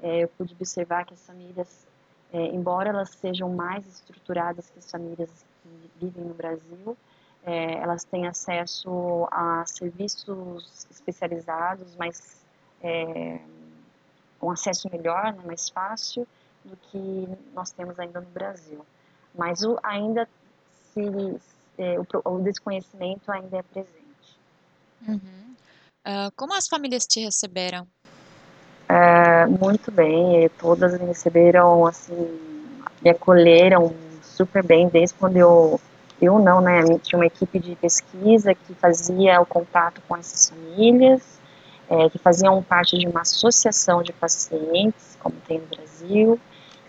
É, 0.00 0.24
eu 0.24 0.28
pude 0.28 0.54
observar 0.54 1.04
que 1.04 1.14
as 1.14 1.26
famílias, 1.26 1.86
é, 2.32 2.46
embora 2.46 2.90
elas 2.90 3.10
sejam 3.10 3.50
mais 3.50 3.86
estruturadas 3.86 4.70
que 4.70 4.78
as 4.78 4.90
famílias 4.90 5.44
que 5.62 5.90
vivem 5.98 6.24
no 6.24 6.34
Brasil, 6.34 6.96
é, 7.44 7.74
elas 7.74 8.04
têm 8.04 8.26
acesso 8.26 9.26
a 9.30 9.64
serviços 9.66 10.86
especializados, 10.90 11.96
mas 11.96 12.44
é, 12.82 13.40
com 14.38 14.50
acesso 14.50 14.88
melhor, 14.90 15.32
né, 15.32 15.42
mais 15.44 15.68
fácil 15.68 16.26
do 16.64 16.76
que 16.76 17.28
nós 17.54 17.70
temos 17.70 17.98
ainda 17.98 18.20
no 18.20 18.28
Brasil. 18.28 18.84
Mas 19.34 19.62
o, 19.62 19.78
ainda 19.82 20.28
se, 20.92 21.40
é, 21.78 21.98
o, 21.98 22.06
o 22.24 22.42
desconhecimento 22.42 23.30
ainda 23.30 23.58
é 23.58 23.62
presente. 23.62 24.38
Uhum. 25.06 25.54
Uh, 26.06 26.32
como 26.36 26.54
as 26.54 26.66
famílias 26.66 27.06
te 27.06 27.20
receberam? 27.20 27.86
É, 28.88 29.46
muito 29.46 29.92
bem, 29.92 30.48
todas 30.58 30.98
me 30.98 31.06
receberam, 31.06 31.84
assim, 31.86 32.40
me 33.02 33.10
acolheram 33.10 33.94
super 34.22 34.64
bem, 34.64 34.88
desde 34.88 35.14
quando 35.14 35.36
eu, 35.36 35.78
eu 36.20 36.38
não, 36.38 36.60
né, 36.62 36.80
tinha 37.02 37.18
uma 37.18 37.26
equipe 37.26 37.58
de 37.58 37.76
pesquisa 37.76 38.54
que 38.54 38.74
fazia 38.74 39.40
o 39.40 39.46
contato 39.46 40.00
com 40.08 40.16
essas 40.16 40.48
famílias, 40.48 41.37
é, 41.88 42.10
que 42.10 42.18
faziam 42.18 42.62
parte 42.62 42.98
de 42.98 43.06
uma 43.06 43.22
associação 43.22 44.02
de 44.02 44.12
pacientes, 44.12 45.16
como 45.20 45.34
tem 45.46 45.58
no 45.58 45.66
Brasil, 45.66 46.40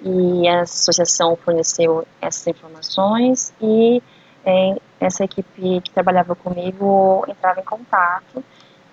e 0.01 0.47
a 0.47 0.61
associação 0.61 1.35
forneceu 1.35 2.07
essas 2.21 2.47
informações 2.47 3.53
e 3.61 4.01
é, 4.45 4.75
essa 4.99 5.23
equipe 5.23 5.81
que 5.81 5.91
trabalhava 5.91 6.35
comigo 6.35 7.25
entrava 7.27 7.59
em 7.59 7.63
contato 7.63 8.43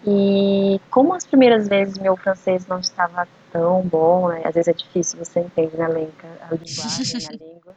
e 0.06 0.80
como 0.90 1.14
as 1.14 1.26
primeiras 1.26 1.68
vezes 1.68 1.98
meu 1.98 2.16
francês 2.16 2.66
não 2.66 2.78
estava 2.78 3.26
tão 3.52 3.82
bom, 3.82 4.28
né? 4.28 4.42
Às 4.44 4.54
vezes 4.54 4.68
é 4.68 4.72
difícil, 4.72 5.18
você 5.18 5.40
entende, 5.40 5.76
Lenca? 5.76 6.28
A 6.42 6.54
linguagem, 6.54 7.26
a 7.26 7.32
língua. 7.32 7.74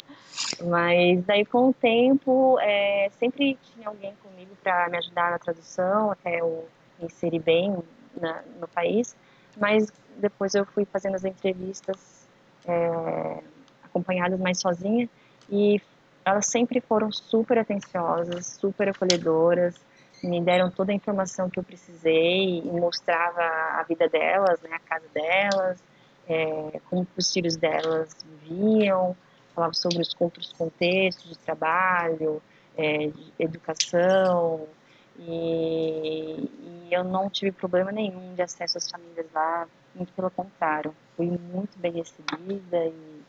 Mas 0.68 1.26
daí 1.26 1.46
com 1.46 1.70
o 1.70 1.74
tempo, 1.74 2.58
é, 2.62 3.10
sempre 3.20 3.58
tinha 3.74 3.88
alguém 3.88 4.14
comigo 4.24 4.52
para 4.62 4.90
me 4.90 4.98
ajudar 4.98 5.32
na 5.32 5.40
tradução, 5.40 6.12
até 6.12 6.40
eu 6.40 6.68
me 7.00 7.08
inserir 7.08 7.40
bem 7.40 7.76
na, 8.20 8.42
no 8.60 8.68
país. 8.68 9.16
Mas 9.58 9.92
depois 10.18 10.54
eu 10.56 10.66
fui 10.66 10.86
fazendo 10.86 11.16
as 11.16 11.26
entrevistas 11.26 12.28
é, 12.66 13.44
acompanhadas 13.84 14.40
mais 14.40 14.60
sozinha 14.60 15.10
e 15.50 15.82
elas 16.26 16.46
sempre 16.48 16.80
foram 16.82 17.12
super 17.12 17.58
atenciosas, 17.58 18.46
super 18.46 18.90
acolhedoras 18.90 19.76
me 20.22 20.42
deram 20.42 20.70
toda 20.70 20.92
a 20.92 20.96
informação 20.96 21.50
que 21.50 21.60
eu 21.60 21.64
precisei 21.64 22.60
e 22.60 22.72
mostrava 22.72 23.42
a 23.42 23.84
vida 23.84 24.08
delas, 24.10 24.60
né, 24.62 24.70
a 24.74 24.80
casa 24.80 25.08
delas, 25.14 25.82
é, 26.28 26.80
como 26.90 27.08
os 27.18 27.32
filhos 27.32 27.56
delas 27.56 28.16
viviam, 28.24 29.16
falava 29.56 29.74
sobre 29.74 30.02
os 30.02 30.16
outros 30.20 30.54
contextos 30.54 31.30
de 31.30 31.40
trabalho, 31.40 32.42
é, 32.78 33.08
de 33.08 33.34
educação, 33.40 34.68
e, 35.20 36.50
e, 36.88 36.88
eu 36.92 37.04
não 37.04 37.30
tive 37.30 37.52
problema 37.52 37.92
nenhum 37.92 38.34
de 38.36 38.42
acesso 38.42 38.78
às 38.78 38.90
famílias 38.90 39.28
lá, 39.34 39.68
muito 39.94 40.14
pelo 40.14 40.32
contrário, 40.32 40.96
fui 41.16 41.28
muito 41.28 41.78
bem 41.78 41.92
recebida 41.92 42.86
e 42.86 43.22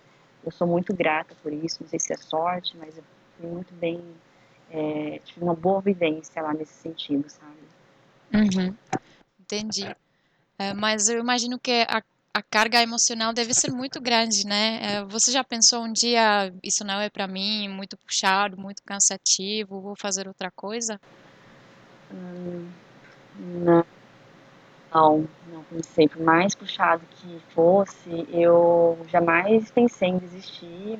eu 0.44 0.50
sou 0.50 0.66
muito 0.66 0.94
grata 0.94 1.34
por 1.42 1.52
isso, 1.52 1.82
não 1.82 1.88
sei 1.88 1.98
se 1.98 2.12
é 2.12 2.16
sorte, 2.16 2.76
mas 2.76 2.96
eu 2.96 3.04
fui 3.36 3.50
muito 3.50 3.74
bem 3.74 4.02
é, 4.70 5.18
tive 5.24 5.44
uma 5.44 5.54
boa 5.54 5.80
vivência 5.80 6.40
lá 6.40 6.54
nesse 6.54 6.74
sentido, 6.74 7.28
sabe? 7.28 7.58
Uhum. 8.32 8.74
Entendi. 9.40 9.84
É, 10.58 10.72
mas 10.72 11.08
eu 11.08 11.18
imagino 11.18 11.58
que 11.58 11.84
a, 11.88 12.00
a 12.32 12.42
carga 12.42 12.80
emocional 12.80 13.32
deve 13.32 13.52
ser 13.52 13.72
muito 13.72 14.00
grande, 14.00 14.46
né? 14.46 14.78
É, 14.80 15.04
você 15.04 15.32
já 15.32 15.42
pensou 15.42 15.82
um 15.82 15.92
dia, 15.92 16.52
isso 16.62 16.84
não 16.84 17.00
é 17.00 17.10
para 17.10 17.26
mim, 17.26 17.68
muito 17.68 17.96
puxado, 17.96 18.56
muito 18.56 18.82
cansativo, 18.84 19.80
vou 19.80 19.94
fazer 19.98 20.28
outra 20.28 20.50
coisa? 20.54 21.00
Não. 23.38 23.84
Não, 24.92 25.28
não 25.52 25.62
pensei. 25.70 26.08
Por 26.08 26.20
mais 26.20 26.54
puxado 26.54 27.02
que 27.10 27.40
fosse, 27.54 28.26
eu 28.32 28.98
jamais 29.08 29.70
pensei 29.70 30.08
em 30.08 30.18
desistir 30.18 30.98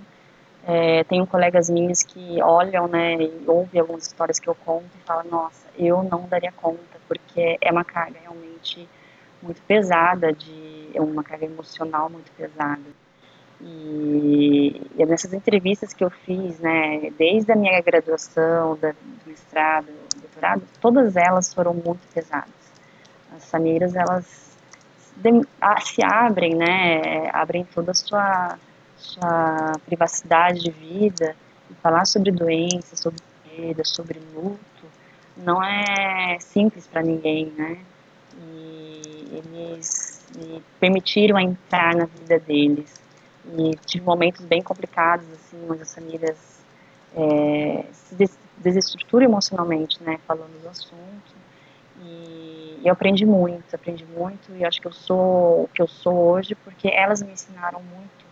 é, 0.67 1.05
tenho 1.05 1.27
colegas 1.27 1.71
minhas 1.71 2.03
que 2.03 2.41
olham, 2.43 2.87
né, 2.87 3.17
e 3.17 3.45
ouvem 3.47 3.81
algumas 3.81 4.07
histórias 4.07 4.39
que 4.39 4.49
eu 4.49 4.55
conto 4.55 4.91
e 4.95 5.07
falam, 5.07 5.25
nossa, 5.31 5.67
eu 5.77 6.03
não 6.03 6.29
daria 6.29 6.53
conta, 6.53 7.01
porque 7.09 7.59
é 7.61 7.73
uma 7.73 7.85
carga 7.85 8.19
realmente 8.21 8.89
muito 9.43 9.63
pesada, 9.63 10.33
de, 10.33 10.91
é 10.95 11.01
uma 11.01 11.25
carga 11.25 11.47
emocional 11.47 12.11
muito 12.11 12.31
pesada. 12.33 12.83
E, 13.63 14.81
e 14.97 15.07
nessas 15.07 15.33
entrevistas 15.33 15.93
que 15.93 16.05
eu 16.05 16.11
fiz, 16.11 16.59
né, 16.61 17.11
desde 17.19 17.53
a 17.53 17.57
minha 17.57 17.81
graduação, 17.81 18.77
da, 18.77 18.93
do 18.93 18.99
mestrado, 19.27 19.89
todas 20.81 21.17
elas 21.17 21.53
foram 21.53 21.75
muito 21.75 22.01
pesadas. 22.13 22.49
As 23.37 23.51
famílias, 23.51 23.95
elas 23.95 24.51
se 25.83 26.03
abrem, 26.03 26.55
né, 26.55 27.29
abrem 27.33 27.65
toda 27.65 27.91
a 27.91 27.95
sua, 27.95 28.59
sua 28.97 29.73
privacidade 29.87 30.61
de 30.61 30.71
vida 30.71 31.37
e 31.71 31.75
falar 31.75 32.07
sobre 32.07 32.31
doença, 32.31 32.97
sobre 32.97 33.21
perda, 33.45 33.85
sobre 33.85 34.21
luto, 34.35 34.61
não 35.37 35.63
é 35.63 36.39
simples 36.41 36.87
para 36.87 37.03
ninguém, 37.03 37.47
né? 37.57 37.79
E 38.39 39.29
eles 39.33 40.23
me 40.37 40.63
permitiram 40.79 41.39
entrar 41.39 41.95
na 41.95 42.05
vida 42.05 42.39
deles. 42.39 43.01
E 43.57 43.77
tive 43.87 44.05
momentos 44.05 44.45
bem 44.45 44.63
complicados, 44.63 45.27
assim, 45.33 45.67
onde 45.69 45.83
as 45.83 45.95
famílias 45.95 46.61
é, 47.17 47.85
se 47.93 48.15
desestruturam 48.61 49.25
emocionalmente, 49.25 50.03
né, 50.03 50.19
falando 50.27 50.61
do 50.63 50.69
assunto. 50.69 51.35
E, 52.03 52.81
eu 52.85 52.93
aprendi 52.93 53.27
muito, 53.27 53.75
aprendi 53.75 54.07
muito, 54.07 54.55
e 54.57 54.65
acho 54.65 54.81
que 54.81 54.87
eu 54.87 54.93
sou 54.93 55.65
o 55.65 55.71
que 55.73 55.83
eu 55.83 55.89
sou 55.89 56.15
hoje 56.15 56.55
porque 56.55 56.89
elas 56.89 57.23
me 57.23 57.33
ensinaram 57.33 57.83
muito 57.83 58.25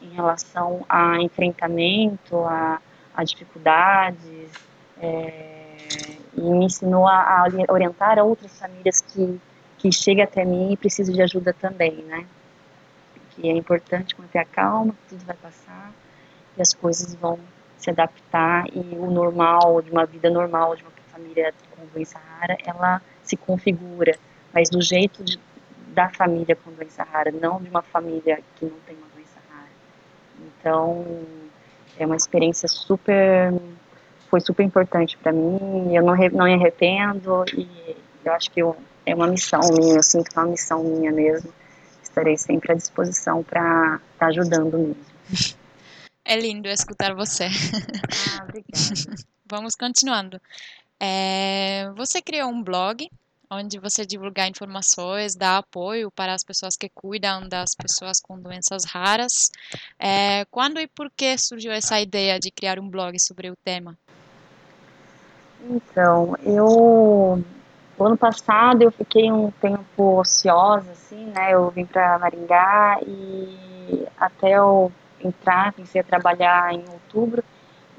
em 0.00 0.10
relação 0.10 0.84
a 0.88 1.20
enfrentamento, 1.20 2.38
a, 2.44 2.80
a 3.14 3.24
dificuldades, 3.24 4.50
é, 5.00 6.16
e 6.36 6.40
me 6.40 6.66
ensinou 6.66 7.08
a, 7.08 7.42
a, 7.42 7.72
orientar 7.72 8.18
outras 8.20 8.56
famílias 8.58 9.00
que, 9.00 9.40
que 9.78 9.90
chegam 9.90 10.22
até 10.22 10.44
mim 10.44 10.72
e 10.72 10.76
precisam 10.76 11.12
de 11.12 11.22
ajuda 11.22 11.52
também, 11.52 11.96
né? 12.04 12.24
Que 13.30 13.48
é 13.48 13.52
importante 13.52 14.14
manter 14.20 14.38
a 14.38 14.44
calma, 14.44 14.92
que 14.92 15.16
tudo 15.16 15.24
vai 15.24 15.36
passar 15.36 15.92
e 16.56 16.62
as 16.62 16.72
coisas 16.72 17.14
vão 17.16 17.38
se 17.78 17.90
adaptar 17.90 18.66
e 18.74 18.80
o 18.96 19.10
normal, 19.10 19.80
de 19.80 19.90
uma 19.90 20.04
vida 20.04 20.28
normal, 20.28 20.76
de 20.76 20.82
uma 20.82 20.92
família 21.10 21.54
com 21.70 21.86
doença 21.86 22.18
rara, 22.18 22.56
ela 22.64 23.00
se 23.22 23.36
configura, 23.36 24.16
mas 24.52 24.68
do 24.68 24.82
jeito 24.82 25.24
de, 25.24 25.38
da 25.88 26.08
família 26.10 26.56
com 26.56 26.70
doença 26.72 27.02
rara, 27.02 27.30
não 27.30 27.60
de 27.60 27.68
uma 27.70 27.82
família 27.82 28.40
que 28.56 28.64
não 28.64 28.78
tem 28.86 28.96
uma 28.96 29.06
doença 29.14 29.40
rara. 29.48 29.68
Então, 30.40 31.04
é 31.98 32.04
uma 32.04 32.16
experiência 32.16 32.68
super 32.68 33.52
foi 34.28 34.40
super 34.40 34.62
importante 34.62 35.16
para 35.16 35.32
mim, 35.32 35.94
eu 35.94 36.02
não, 36.02 36.14
não 36.14 36.44
me 36.44 36.54
arrependo 36.54 37.44
e 37.56 37.96
eu 38.24 38.32
acho 38.32 38.50
que 38.50 38.60
eu, 38.60 38.76
é 39.06 39.14
uma 39.14 39.26
missão 39.26 39.60
minha, 39.72 39.94
eu 39.94 40.02
sinto 40.02 40.30
que 40.30 40.38
é 40.38 40.42
uma 40.42 40.50
missão 40.50 40.84
minha 40.84 41.10
mesmo. 41.10 41.50
Estarei 42.02 42.36
sempre 42.36 42.72
à 42.72 42.74
disposição 42.74 43.42
para 43.42 43.60
estar 43.60 44.00
tá 44.18 44.26
ajudando 44.26 44.78
mesmo. 44.78 45.57
É 46.30 46.36
lindo 46.38 46.68
escutar 46.68 47.14
você. 47.14 47.44
Ah, 47.46 48.44
obrigada. 48.44 49.16
Vamos 49.50 49.74
continuando. 49.74 50.38
É, 51.00 51.90
você 51.96 52.20
criou 52.20 52.50
um 52.50 52.62
blog 52.62 53.10
onde 53.50 53.78
você 53.78 54.04
divulga 54.04 54.46
informações, 54.46 55.34
dá 55.34 55.56
apoio 55.56 56.10
para 56.10 56.34
as 56.34 56.44
pessoas 56.44 56.76
que 56.76 56.90
cuidam 56.90 57.48
das 57.48 57.74
pessoas 57.74 58.20
com 58.20 58.38
doenças 58.38 58.84
raras. 58.84 59.50
É, 59.98 60.44
quando 60.50 60.78
e 60.78 60.86
por 60.86 61.10
que 61.10 61.38
surgiu 61.38 61.72
essa 61.72 61.98
ideia 61.98 62.38
de 62.38 62.50
criar 62.50 62.78
um 62.78 62.90
blog 62.90 63.18
sobre 63.18 63.48
o 63.48 63.56
tema? 63.64 63.96
Então, 65.62 66.36
eu 66.42 67.42
o 67.96 68.04
ano 68.04 68.18
passado 68.18 68.82
eu 68.82 68.92
fiquei 68.92 69.32
um 69.32 69.50
tempo 69.50 70.20
ociosa, 70.20 70.92
assim, 70.92 71.24
né? 71.24 71.54
Eu 71.54 71.70
vim 71.70 71.86
para 71.86 72.18
Maringá 72.18 72.98
e 73.06 74.06
até 74.18 74.58
eu 74.58 74.92
entrar, 75.22 75.72
comecei 75.72 76.00
a 76.00 76.04
trabalhar 76.04 76.72
em 76.72 76.84
outubro 76.88 77.42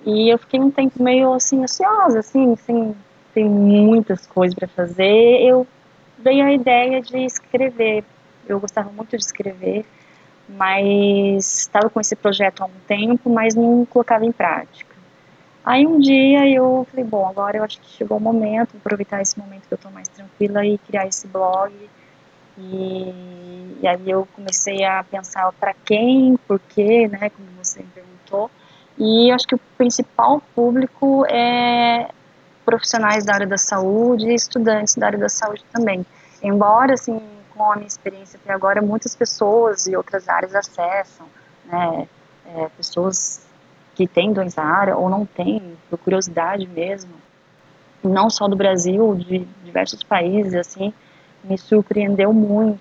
e 0.05 0.29
eu 0.29 0.37
fiquei 0.37 0.59
um 0.59 0.71
tempo 0.71 1.01
meio 1.01 1.33
assim 1.33 1.63
ociosa, 1.63 2.19
assim, 2.19 2.55
sem 2.55 2.95
ter 3.33 3.43
muitas 3.43 4.25
coisas 4.25 4.55
para 4.55 4.67
fazer. 4.67 5.41
Eu 5.41 5.67
dei 6.17 6.41
a 6.41 6.51
ideia 6.51 7.01
de 7.01 7.17
escrever. 7.19 8.03
Eu 8.47 8.59
gostava 8.59 8.89
muito 8.91 9.15
de 9.15 9.23
escrever, 9.23 9.85
mas 10.47 11.61
estava 11.61 11.89
com 11.89 11.99
esse 11.99 12.15
projeto 12.15 12.61
há 12.61 12.65
um 12.65 12.79
tempo, 12.87 13.29
mas 13.29 13.55
não 13.55 13.85
colocava 13.85 14.25
em 14.25 14.31
prática. 14.31 14.95
Aí 15.63 15.85
um 15.85 15.99
dia 15.99 16.49
eu 16.49 16.87
falei, 16.89 17.05
bom, 17.05 17.27
agora 17.27 17.57
eu 17.57 17.63
acho 17.63 17.79
que 17.79 17.89
chegou 17.89 18.17
o 18.17 18.21
momento, 18.21 18.75
aproveitar 18.77 19.21
esse 19.21 19.37
momento 19.37 19.67
que 19.67 19.73
eu 19.73 19.75
estou 19.75 19.91
mais 19.91 20.07
tranquila 20.07 20.65
e 20.65 20.77
criar 20.79 21.05
esse 21.05 21.27
blog. 21.27 21.73
E, 22.59 23.77
e 23.81 23.87
aí 23.87 24.09
eu 24.09 24.27
comecei 24.35 24.83
a 24.83 25.03
pensar 25.03 25.51
para 25.53 25.73
quem, 25.73 26.37
por 26.47 26.59
quê, 26.59 27.07
né, 27.07 27.29
como 27.29 27.47
você 27.57 27.79
me 27.79 27.87
perguntou. 27.87 28.51
E 28.97 29.31
acho 29.31 29.47
que 29.47 29.55
o 29.55 29.59
principal 29.77 30.41
público 30.53 31.25
é 31.27 32.09
profissionais 32.65 33.25
da 33.25 33.33
área 33.33 33.47
da 33.47 33.57
saúde 33.57 34.27
e 34.27 34.35
estudantes 34.35 34.95
da 34.95 35.07
área 35.07 35.17
da 35.17 35.29
saúde 35.29 35.63
também. 35.71 36.05
Embora, 36.43 36.93
assim, 36.93 37.19
com 37.55 37.71
a 37.71 37.75
minha 37.75 37.87
experiência 37.87 38.39
até 38.43 38.53
agora, 38.53 38.81
muitas 38.81 39.15
pessoas 39.15 39.87
e 39.87 39.95
outras 39.95 40.27
áreas 40.27 40.53
acessam, 40.53 41.25
né, 41.65 42.07
é, 42.45 42.69
pessoas 42.77 43.47
que 43.95 44.07
tem 44.07 44.33
doença 44.33 44.61
rara 44.61 44.97
ou 44.97 45.09
não 45.09 45.25
tem, 45.25 45.77
por 45.89 45.97
curiosidade 45.97 46.67
mesmo, 46.67 47.11
não 48.03 48.29
só 48.29 48.47
do 48.47 48.55
Brasil, 48.55 49.15
de 49.15 49.39
diversos 49.63 50.03
países, 50.03 50.53
assim, 50.53 50.93
me 51.43 51.57
surpreendeu 51.57 52.33
muito. 52.33 52.79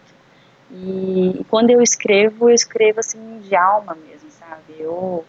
E, 0.70 1.40
e 1.40 1.44
quando 1.44 1.70
eu 1.70 1.80
escrevo, 1.80 2.48
eu 2.50 2.54
escrevo 2.54 3.00
assim 3.00 3.40
de 3.40 3.56
alma 3.56 3.94
mesmo, 3.94 4.30
sabe? 4.30 4.74
Eu, 4.78 5.24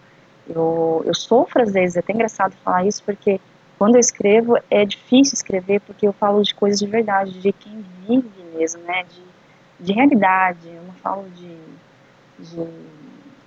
eu, 0.48 1.04
eu 1.06 1.14
sofro 1.14 1.62
às 1.62 1.72
vezes, 1.72 1.96
é 1.96 2.00
até 2.00 2.14
engraçado 2.14 2.54
falar 2.64 2.86
isso, 2.86 3.02
porque 3.04 3.40
quando 3.78 3.96
eu 3.96 4.00
escrevo 4.00 4.58
é 4.70 4.84
difícil 4.86 5.36
escrever, 5.36 5.80
porque 5.82 6.08
eu 6.08 6.14
falo 6.14 6.44
de 6.44 6.54
coisas 6.54 6.80
de 6.80 6.88
verdade, 6.88 7.40
de 7.40 7.54
quem 7.54 7.86
vive 8.06 8.30
mesmo, 8.56 8.82
né? 8.84 9.04
De, 9.04 9.86
de 9.86 9.94
realidade, 9.94 10.68
eu 10.68 10.84
não 10.84 10.94
falo 10.96 11.26
de, 11.30 11.56
de 12.38 12.68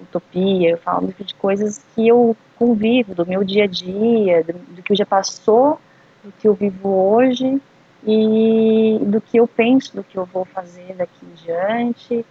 utopia, 0.00 0.70
eu 0.70 0.78
falo 0.78 1.12
de 1.18 1.34
coisas 1.34 1.84
que 1.94 2.08
eu 2.08 2.34
convivo, 2.56 3.14
do 3.14 3.26
meu 3.26 3.44
dia 3.44 3.64
a 3.64 3.66
dia, 3.66 4.42
do, 4.42 4.54
do 4.54 4.82
que 4.82 4.94
já 4.94 5.04
passou, 5.04 5.78
do 6.24 6.32
que 6.32 6.48
eu 6.48 6.54
vivo 6.54 6.88
hoje 6.88 7.60
e 8.04 8.98
do 9.00 9.20
que 9.20 9.38
eu 9.38 9.46
penso, 9.46 9.94
do 9.94 10.02
que 10.02 10.16
eu 10.16 10.24
vou 10.24 10.44
fazer 10.44 10.94
daqui 10.94 11.24
em 11.24 11.34
diante 11.34 12.26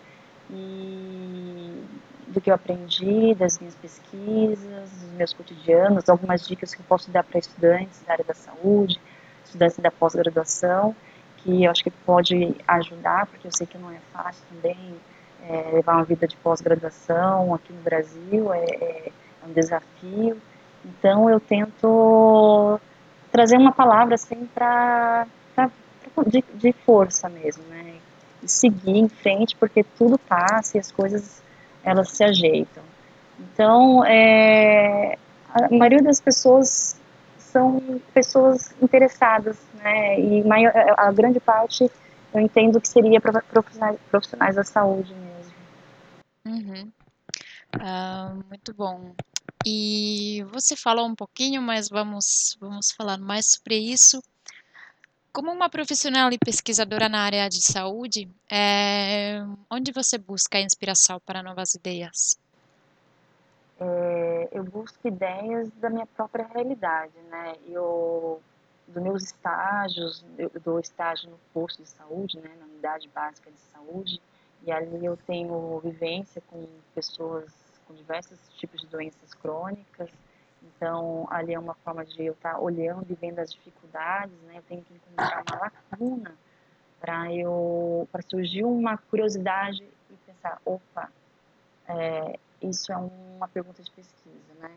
e 0.50 1.84
do 2.28 2.40
que 2.42 2.50
eu 2.50 2.56
aprendi, 2.56 3.34
das 3.36 3.60
minhas 3.60 3.76
pesquisas, 3.76 4.90
dos 4.92 5.12
meus 5.18 5.34
cotidianos, 5.34 6.10
algumas 6.10 6.48
dicas 6.48 6.74
que 6.74 6.82
eu 6.82 6.86
posso 6.88 7.12
dar 7.12 7.24
para 7.24 7.40
estudantes 7.40 8.02
da 8.06 8.14
área 8.14 8.26
da 8.26 8.34
saúde, 8.34 9.00
estudantes 9.46 9.78
da 9.80 9.92
pós-graduação, 9.92 10.96
que 11.38 11.64
eu 11.64 11.72
acho 11.72 11.84
que 11.84 11.92
pode 11.92 12.56
ajudar, 12.68 13.26
porque 13.28 13.48
eu 13.48 13.52
sei 13.52 13.68
que 13.68 13.78
não 13.78 13.92
é 13.92 14.00
fácil 14.14 14.44
também 14.50 14.96
é, 15.48 15.72
levar 15.74 15.96
uma 15.96 16.06
vida 16.06 16.28
de 16.28 16.36
pós-graduação 16.38 17.54
aqui 17.54 17.74
no 17.74 17.82
Brasil 17.82 18.54
é, 18.54 18.66
é, 18.66 19.12
um 19.48 19.52
desafio. 19.52 20.38
Então 20.86 21.30
eu 21.30 21.40
tento 21.40 22.80
trazer 23.32 23.58
uma 23.58 23.72
palavra 23.72 24.16
assim 24.16 24.48
para 24.54 25.28
de, 26.28 26.44
de, 26.56 26.74
força 26.74 27.30
mesmo, 27.30 27.64
né? 27.66 27.96
E 28.42 28.48
seguir 28.48 28.98
em 28.98 29.10
frente 29.10 29.56
porque 29.56 29.84
tudo 29.84 30.18
passa 30.18 30.78
e 30.78 30.80
as 30.80 30.92
coisas 30.92 31.42
elas 31.84 32.10
se 32.10 32.24
ajeitam. 32.24 32.84
Então 33.40 34.04
é, 34.06 35.18
a 35.50 35.70
maioria 35.70 36.02
das 36.02 36.20
pessoas 36.20 36.96
são 37.38 38.02
pessoas 38.14 38.74
interessadas, 38.82 39.58
né? 39.76 40.20
E 40.20 40.44
maior, 40.44 40.74
a 40.98 41.12
grande 41.12 41.40
parte 41.40 41.90
eu 42.34 42.40
entendo 42.40 42.80
que 42.80 42.88
seria 42.88 43.20
profissionais, 43.20 44.00
profissionais 44.10 44.56
da 44.56 44.64
saúde 44.64 45.14
mesmo. 45.14 45.54
Uhum. 46.48 46.92
Ah, 47.80 48.34
muito 48.50 48.74
bom. 48.74 49.14
E 49.66 50.44
você 50.52 50.76
falou 50.76 51.08
um 51.08 51.16
pouquinho, 51.16 51.62
mas 51.62 51.90
vamos, 51.90 52.58
vamos 52.60 52.92
falar 52.92 53.20
mais 53.20 53.52
sobre 53.52 53.78
isso. 53.78 54.22
Como 55.34 55.50
uma 55.50 55.70
profissional 55.70 56.30
e 56.32 56.38
pesquisadora 56.38 57.08
na 57.08 57.22
área 57.22 57.48
de 57.48 57.62
saúde, 57.62 58.30
é, 58.52 59.40
onde 59.72 59.94
você 59.94 60.18
busca 60.18 60.60
inspiração 60.60 61.22
para 61.26 61.42
novas 61.42 61.74
ideias? 61.74 62.38
É, 63.80 64.50
eu 64.52 64.64
busco 64.66 65.08
ideias 65.08 65.70
da 65.80 65.90
minha 65.90 66.06
própria 66.06 66.46
realidade, 66.46 67.14
né? 67.30 67.56
Eu, 67.66 68.42
dos 68.86 69.02
meus 69.02 69.24
estágios, 69.24 70.26
eu 70.38 70.52
dou 70.64 70.80
estágio 70.82 71.30
no 71.30 71.40
posto 71.54 71.82
de 71.82 71.88
saúde, 71.88 72.38
né, 72.38 72.52
na 72.60 72.66
unidade 72.66 73.08
básica 73.08 73.50
de 73.50 73.60
saúde, 73.74 74.22
e 74.64 74.72
ali 74.72 75.06
eu 75.06 75.16
tenho 75.16 75.80
vivência 75.80 76.42
com 76.48 76.68
pessoas 76.94 77.52
com 77.88 77.94
diversos 77.94 78.38
tipos 78.58 78.82
de 78.82 78.88
doenças 78.88 79.34
crônicas. 79.34 80.10
Então, 80.62 81.28
ali 81.30 81.54
é 81.54 81.60
uma 81.60 81.74
forma 81.76 82.06
de 82.06 82.24
eu 82.24 82.34
estar 82.34 82.60
olhando 82.60 83.06
e 83.10 83.16
vendo 83.16 83.40
as 83.40 83.52
dificuldades, 83.52 84.36
né? 84.44 84.58
Eu 84.58 84.64
tenho 84.64 84.84
que 84.84 84.94
encontrar 84.94 85.44
uma 85.50 85.60
lacuna 85.60 86.36
para 87.00 87.34
eu 87.34 88.08
para 88.12 88.22
surgir 88.22 88.64
uma 88.64 88.98
curiosidade 88.98 89.84
e 90.10 90.14
pensar, 90.26 90.62
opa, 90.64 91.12
é, 91.88 92.40
isso 92.62 92.92
é 92.92 92.98
uma 92.98 93.48
pergunta 93.48 93.82
de 93.82 93.90
pesquisa, 93.90 94.54
né? 94.60 94.72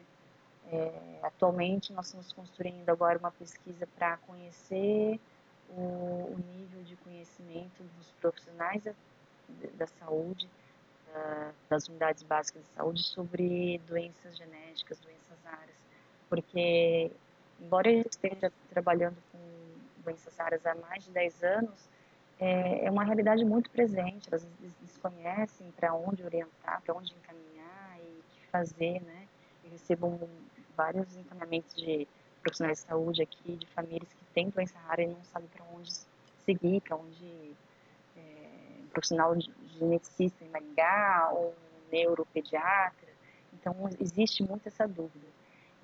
É, 0.73 1.21
atualmente 1.23 1.93
nós 1.93 2.07
estamos 2.07 2.33
construindo 2.33 2.89
agora 2.89 3.19
uma 3.19 3.31
pesquisa 3.31 3.87
para 3.99 4.17
conhecer 4.19 5.21
o, 5.69 5.81
o, 5.81 6.45
nível 6.57 6.83
de 6.85 6.97
conhecimento 6.97 7.83
dos 7.99 8.11
profissionais 8.21 8.83
da, 8.83 8.95
da 9.75 9.87
saúde, 9.87 10.49
da, 11.15 11.53
das 11.71 11.89
unidades 11.89 12.23
básicas 12.25 12.63
de 12.65 12.69
saúde 12.71 13.03
sobre 13.03 13.81
doenças 13.87 14.37
genéticas, 14.37 14.99
doenças 14.99 15.39
raras, 15.45 15.77
porque 16.29 17.11
embora 17.61 17.91
eu 17.91 18.05
esteja 18.11 18.53
trabalhando 18.69 19.17
com 19.31 19.39
doenças 20.03 20.37
raras 20.37 20.67
há 20.67 20.75
mais 20.75 21.05
de 21.05 21.11
10 21.13 21.43
anos, 21.45 21.89
é, 22.41 22.87
é 22.87 22.91
uma 22.91 23.05
realidade 23.05 23.45
muito 23.45 23.71
presente, 23.71 24.29
elas 24.29 24.47
desconhecem 24.81 25.71
para 25.77 25.95
onde 25.95 26.25
orientar, 26.25 26.83
para 26.83 26.95
onde 26.95 27.15
encaminhar 27.15 27.99
e 28.01 28.19
o 28.19 28.23
que 28.35 28.47
fazer, 28.51 29.01
né? 29.03 29.29
Eu 29.65 29.71
recebo 29.71 30.29
vários 30.77 31.17
encaminhamentos 31.17 31.75
de 31.77 32.09
profissionais 32.43 32.81
de 32.81 32.87
saúde 32.87 33.23
aqui, 33.23 33.57
de 33.57 33.67
famílias 33.69 34.13
que 34.13 34.25
têm 34.35 34.51
doença 34.51 34.77
rara 34.81 35.03
e 35.03 35.07
não 35.07 35.25
sabem 35.25 35.49
para 35.49 35.65
onde 35.75 35.93
seguir, 36.45 36.81
para 36.83 36.97
onde 36.97 37.55
profissional 38.95 39.37
geneticista 39.79 40.45
em 40.45 40.49
Maringá 40.49 41.31
ou 41.33 41.51
um 41.51 41.91
neuropediatra. 41.93 43.09
Então, 43.53 43.75
existe 44.01 44.43
muito 44.43 44.69
essa 44.69 44.87
dúvida. 44.87 45.27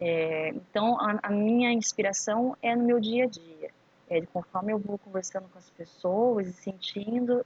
É, 0.01 0.49
então, 0.49 0.99
a, 0.99 1.19
a, 1.25 1.31
minha 1.31 1.71
inspiração 1.73 2.57
é 2.63 2.75
no 2.75 2.85
meu 2.85 2.99
dia 2.99 3.25
a 3.25 3.27
dia. 3.27 3.71
É, 4.09 4.21
conforme 4.27 4.73
eu 4.73 4.79
vou 4.79 4.97
conversando 4.99 5.49
com 5.51 5.59
as 5.59 5.69
pessoas 5.71 6.49
e 6.49 6.53
sentindo 6.53 7.45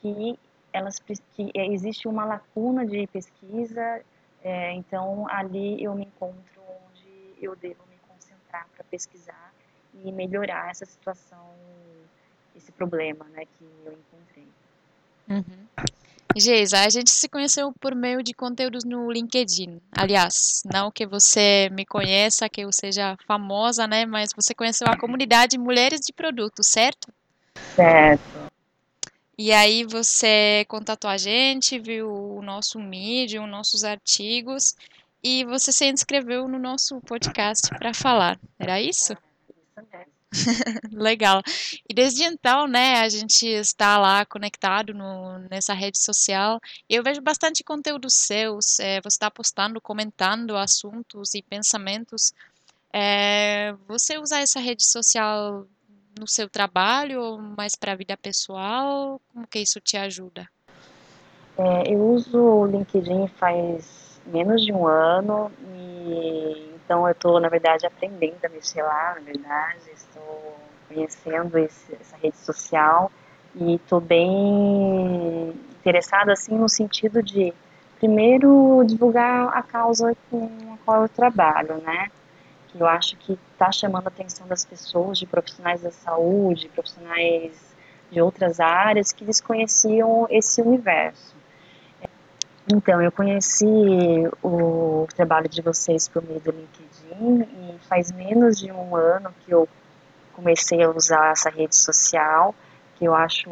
que 0.00 0.38
elas 0.72 0.98
que 0.98 1.50
existe 1.54 2.08
uma 2.08 2.24
lacuna 2.24 2.86
de 2.86 3.06
pesquisa, 3.08 4.02
é, 4.42 4.72
então 4.72 5.28
ali 5.28 5.82
eu 5.82 5.94
me 5.94 6.04
encontro 6.04 6.62
onde 6.86 7.44
eu 7.44 7.54
devo 7.54 7.82
me 7.90 7.96
concentrar 8.08 8.66
para 8.74 8.84
pesquisar 8.84 9.52
e 10.02 10.10
melhorar 10.10 10.70
essa 10.70 10.86
situação, 10.86 11.54
esse 12.56 12.72
problema, 12.72 13.24
né, 13.26 13.44
que 13.44 13.64
eu 13.84 13.92
encontrei. 13.92 14.48
Uhum. 15.28 15.60
Geisa, 16.36 16.80
a 16.80 16.88
gente 16.88 17.10
se 17.10 17.28
conheceu 17.28 17.72
por 17.80 17.94
meio 17.94 18.22
de 18.22 18.32
conteúdos 18.32 18.84
no 18.84 19.10
LinkedIn. 19.10 19.80
Aliás, 19.90 20.62
não 20.72 20.90
que 20.90 21.04
você 21.04 21.68
me 21.72 21.84
conheça, 21.84 22.48
que 22.48 22.60
eu 22.60 22.72
seja 22.72 23.16
famosa, 23.26 23.86
né? 23.86 24.06
Mas 24.06 24.30
você 24.34 24.54
conheceu 24.54 24.86
a 24.86 24.96
comunidade 24.96 25.58
Mulheres 25.58 26.00
de 26.00 26.12
Produto, 26.12 26.62
certo? 26.62 27.12
Certo. 27.74 28.50
E 29.36 29.52
aí 29.52 29.84
você 29.84 30.64
contatou 30.68 31.10
a 31.10 31.16
gente, 31.16 31.78
viu 31.78 32.12
o 32.12 32.42
nosso 32.42 32.78
mídia, 32.78 33.42
os 33.42 33.50
nossos 33.50 33.82
artigos, 33.82 34.76
e 35.24 35.44
você 35.44 35.72
se 35.72 35.86
inscreveu 35.86 36.46
no 36.46 36.58
nosso 36.58 37.00
podcast 37.00 37.68
para 37.70 37.92
falar. 37.92 38.38
Era 38.58 38.80
isso? 38.80 39.14
Isso 39.14 39.86
mesmo. 39.90 40.19
Legal. 40.92 41.42
E 41.88 41.94
desde 41.94 42.24
então, 42.24 42.66
né, 42.66 43.00
a 43.00 43.08
gente 43.08 43.46
está 43.46 43.98
lá 43.98 44.24
conectado 44.24 44.94
no, 44.94 45.38
nessa 45.50 45.74
rede 45.74 45.98
social. 45.98 46.60
Eu 46.88 47.02
vejo 47.02 47.20
bastante 47.20 47.64
conteúdo 47.64 48.08
seus. 48.10 48.78
É, 48.78 49.00
você 49.00 49.16
está 49.16 49.30
postando, 49.30 49.80
comentando 49.80 50.56
assuntos 50.56 51.34
e 51.34 51.42
pensamentos. 51.42 52.32
É, 52.92 53.74
você 53.86 54.18
usa 54.18 54.40
essa 54.40 54.60
rede 54.60 54.84
social 54.84 55.66
no 56.18 56.26
seu 56.26 56.48
trabalho 56.48 57.38
mais 57.56 57.74
para 57.74 57.92
a 57.92 57.96
vida 57.96 58.16
pessoal? 58.16 59.20
Como 59.32 59.46
que 59.46 59.60
isso 59.60 59.80
te 59.80 59.96
ajuda? 59.96 60.48
É, 61.56 61.92
eu 61.92 62.00
uso 62.00 62.38
o 62.38 62.66
LinkedIn 62.66 63.28
faz 63.28 64.20
menos 64.26 64.64
de 64.64 64.72
um 64.72 64.86
ano 64.86 65.50
e 65.74 66.70
então 66.90 67.06
eu 67.06 67.12
estou 67.12 67.38
na 67.38 67.48
verdade 67.48 67.86
aprendendo 67.86 68.44
a 68.44 68.48
mexer 68.48 68.82
lá, 68.82 69.14
na 69.14 69.20
verdade 69.20 69.78
estou 69.94 70.56
conhecendo 70.88 71.56
esse, 71.56 71.94
essa 71.94 72.16
rede 72.16 72.36
social 72.36 73.12
e 73.54 73.76
estou 73.76 74.00
bem 74.00 75.54
interessada 75.78 76.32
assim 76.32 76.52
no 76.52 76.68
sentido 76.68 77.22
de 77.22 77.54
primeiro 78.00 78.82
divulgar 78.84 79.56
a 79.56 79.62
causa 79.62 80.16
com 80.28 80.46
a 80.74 80.84
qual 80.84 81.02
eu 81.02 81.08
trabalho, 81.08 81.80
né? 81.80 82.08
Que 82.66 82.80
eu 82.80 82.86
acho 82.88 83.16
que 83.18 83.38
está 83.52 83.70
chamando 83.70 84.08
a 84.08 84.08
atenção 84.08 84.48
das 84.48 84.64
pessoas, 84.64 85.16
de 85.16 85.26
profissionais 85.26 85.82
da 85.82 85.92
saúde, 85.92 86.68
profissionais 86.70 87.52
de 88.10 88.20
outras 88.20 88.58
áreas 88.58 89.12
que 89.12 89.24
desconheciam 89.24 90.26
esse 90.28 90.60
universo. 90.60 91.36
Então, 92.72 93.02
eu 93.02 93.10
conheci 93.10 93.66
o 94.44 95.04
trabalho 95.16 95.48
de 95.48 95.60
vocês 95.60 96.06
por 96.06 96.22
meio 96.22 96.38
do 96.38 96.52
LinkedIn 96.52 97.42
e 97.42 97.78
faz 97.88 98.12
menos 98.12 98.60
de 98.60 98.70
um 98.70 98.94
ano 98.94 99.34
que 99.40 99.50
eu 99.50 99.68
comecei 100.32 100.80
a 100.80 100.88
usar 100.88 101.32
essa 101.32 101.50
rede 101.50 101.74
social, 101.74 102.54
que 102.94 103.04
eu 103.04 103.12
acho, 103.12 103.50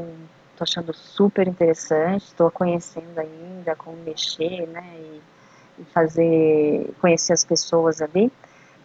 estou 0.52 0.62
achando 0.62 0.94
super 0.94 1.48
interessante, 1.48 2.26
estou 2.26 2.48
conhecendo 2.48 3.18
ainda 3.18 3.74
como 3.74 3.96
mexer, 3.96 4.68
né, 4.68 4.84
e, 4.96 5.20
e 5.80 5.84
fazer, 5.86 6.94
conhecer 7.00 7.32
as 7.32 7.44
pessoas 7.44 8.00
ali. 8.00 8.30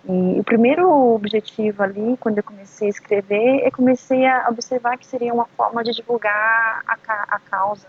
E 0.05 0.39
o 0.39 0.43
primeiro 0.43 0.89
objetivo 1.13 1.83
ali, 1.83 2.17
quando 2.17 2.39
eu 2.39 2.43
comecei 2.43 2.87
a 2.87 2.89
escrever, 2.89 3.63
eu 3.63 3.71
comecei 3.71 4.25
a 4.25 4.47
observar 4.49 4.97
que 4.97 5.05
seria 5.05 5.31
uma 5.31 5.45
forma 5.45 5.83
de 5.83 5.91
divulgar 5.91 6.81
a, 6.87 6.97
a 7.35 7.39
causa 7.39 7.87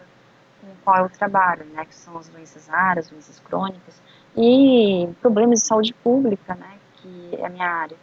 com 0.64 0.74
qual 0.84 1.04
eu 1.04 1.10
trabalho, 1.10 1.64
né, 1.66 1.84
que 1.84 1.94
são 1.94 2.16
as 2.16 2.28
doenças 2.28 2.66
raras, 2.66 3.08
doenças 3.08 3.38
crônicas 3.40 4.00
e 4.36 5.08
problemas 5.20 5.60
de 5.60 5.66
saúde 5.66 5.94
pública, 5.94 6.54
né, 6.54 6.78
que 6.96 7.36
é 7.38 7.46
a 7.46 7.48
minha 7.48 7.68
área. 7.68 7.96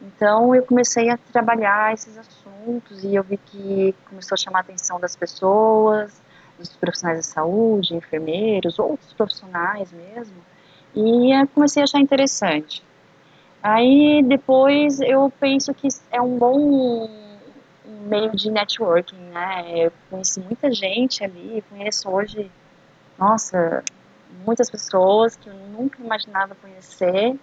Então 0.00 0.54
eu 0.54 0.62
comecei 0.62 1.08
a 1.08 1.16
trabalhar 1.16 1.94
esses 1.94 2.18
assuntos 2.18 3.02
e 3.02 3.14
eu 3.14 3.22
vi 3.22 3.38
que 3.38 3.94
começou 4.08 4.34
a 4.34 4.38
chamar 4.38 4.58
a 4.58 4.62
atenção 4.62 5.00
das 5.00 5.16
pessoas, 5.16 6.20
dos 6.58 6.74
profissionais 6.76 7.20
de 7.20 7.26
saúde, 7.26 7.94
enfermeiros, 7.94 8.78
outros 8.78 9.12
profissionais 9.12 9.92
mesmo, 9.92 10.36
e 10.94 11.30
comecei 11.54 11.82
a 11.82 11.84
achar 11.84 11.98
interessante. 11.98 12.82
Aí 13.62 14.22
depois 14.22 15.00
eu 15.00 15.32
penso 15.40 15.74
que 15.74 15.88
é 16.10 16.20
um 16.20 16.38
bom 16.38 17.25
meio 17.86 18.30
de 18.32 18.50
networking, 18.50 19.16
né? 19.16 19.64
Eu 19.86 19.92
conheci 20.10 20.40
muita 20.40 20.70
gente 20.72 21.24
ali, 21.24 21.62
conheço 21.70 22.08
hoje, 22.08 22.50
nossa, 23.18 23.82
muitas 24.44 24.70
pessoas 24.70 25.36
que 25.36 25.48
eu 25.48 25.54
nunca 25.54 26.02
imaginava 26.02 26.54
conhecer 26.54 27.38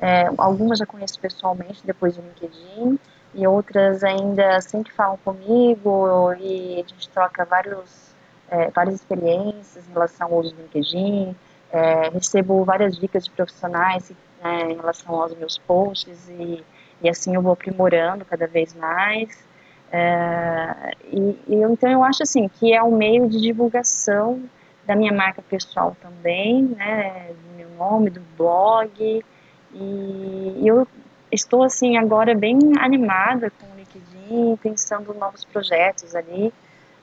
é, 0.00 0.26
algumas 0.36 0.78
já 0.78 0.86
conheço 0.86 1.18
pessoalmente 1.18 1.80
depois 1.84 2.16
do 2.16 2.22
LinkedIn 2.22 2.98
e 3.34 3.46
outras 3.46 4.02
ainda 4.04 4.60
sempre 4.60 4.92
falam 4.92 5.16
comigo 5.18 6.32
e 6.38 6.74
a 6.74 6.88
gente 6.88 7.08
troca 7.08 7.44
vários, 7.44 8.14
é, 8.50 8.70
várias 8.70 8.96
experiências 8.96 9.88
em 9.88 9.92
relação 9.92 10.28
ao 10.28 10.40
uso 10.40 10.54
do 10.54 10.62
LinkedIn. 10.62 11.34
É, 11.72 12.08
recebo 12.10 12.64
várias 12.64 12.96
dicas 12.96 13.24
de 13.24 13.30
profissionais 13.30 14.12
né, 14.40 14.72
em 14.72 14.76
relação 14.76 15.14
aos 15.14 15.34
meus 15.34 15.58
posts 15.58 16.28
e, 16.28 16.62
e 17.02 17.08
assim 17.08 17.34
eu 17.34 17.42
vou 17.42 17.52
aprimorando 17.52 18.24
cada 18.24 18.46
vez 18.46 18.74
mais. 18.74 19.44
É, 19.92 20.92
e, 21.12 21.38
e, 21.46 21.54
então 21.54 21.90
eu 21.90 22.02
acho 22.02 22.22
assim 22.22 22.48
que 22.48 22.72
é 22.72 22.82
um 22.82 22.96
meio 22.96 23.28
de 23.28 23.40
divulgação 23.40 24.42
da 24.86 24.96
minha 24.96 25.12
marca 25.12 25.40
pessoal 25.42 25.96
também, 26.00 26.62
né, 26.62 27.30
do 27.32 27.56
meu 27.56 27.68
nome, 27.70 28.10
do 28.10 28.20
blog, 28.36 29.24
e 29.72 30.60
eu 30.62 30.86
estou 31.30 31.62
assim 31.62 31.96
agora 31.96 32.34
bem 32.34 32.58
animada 32.78 33.50
com 33.50 33.66
o 33.66 33.76
LinkedIn, 33.76 34.56
pensando 34.56 35.14
novos 35.14 35.44
projetos 35.44 36.14
ali. 36.14 36.52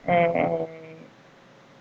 É, 0.06 0.66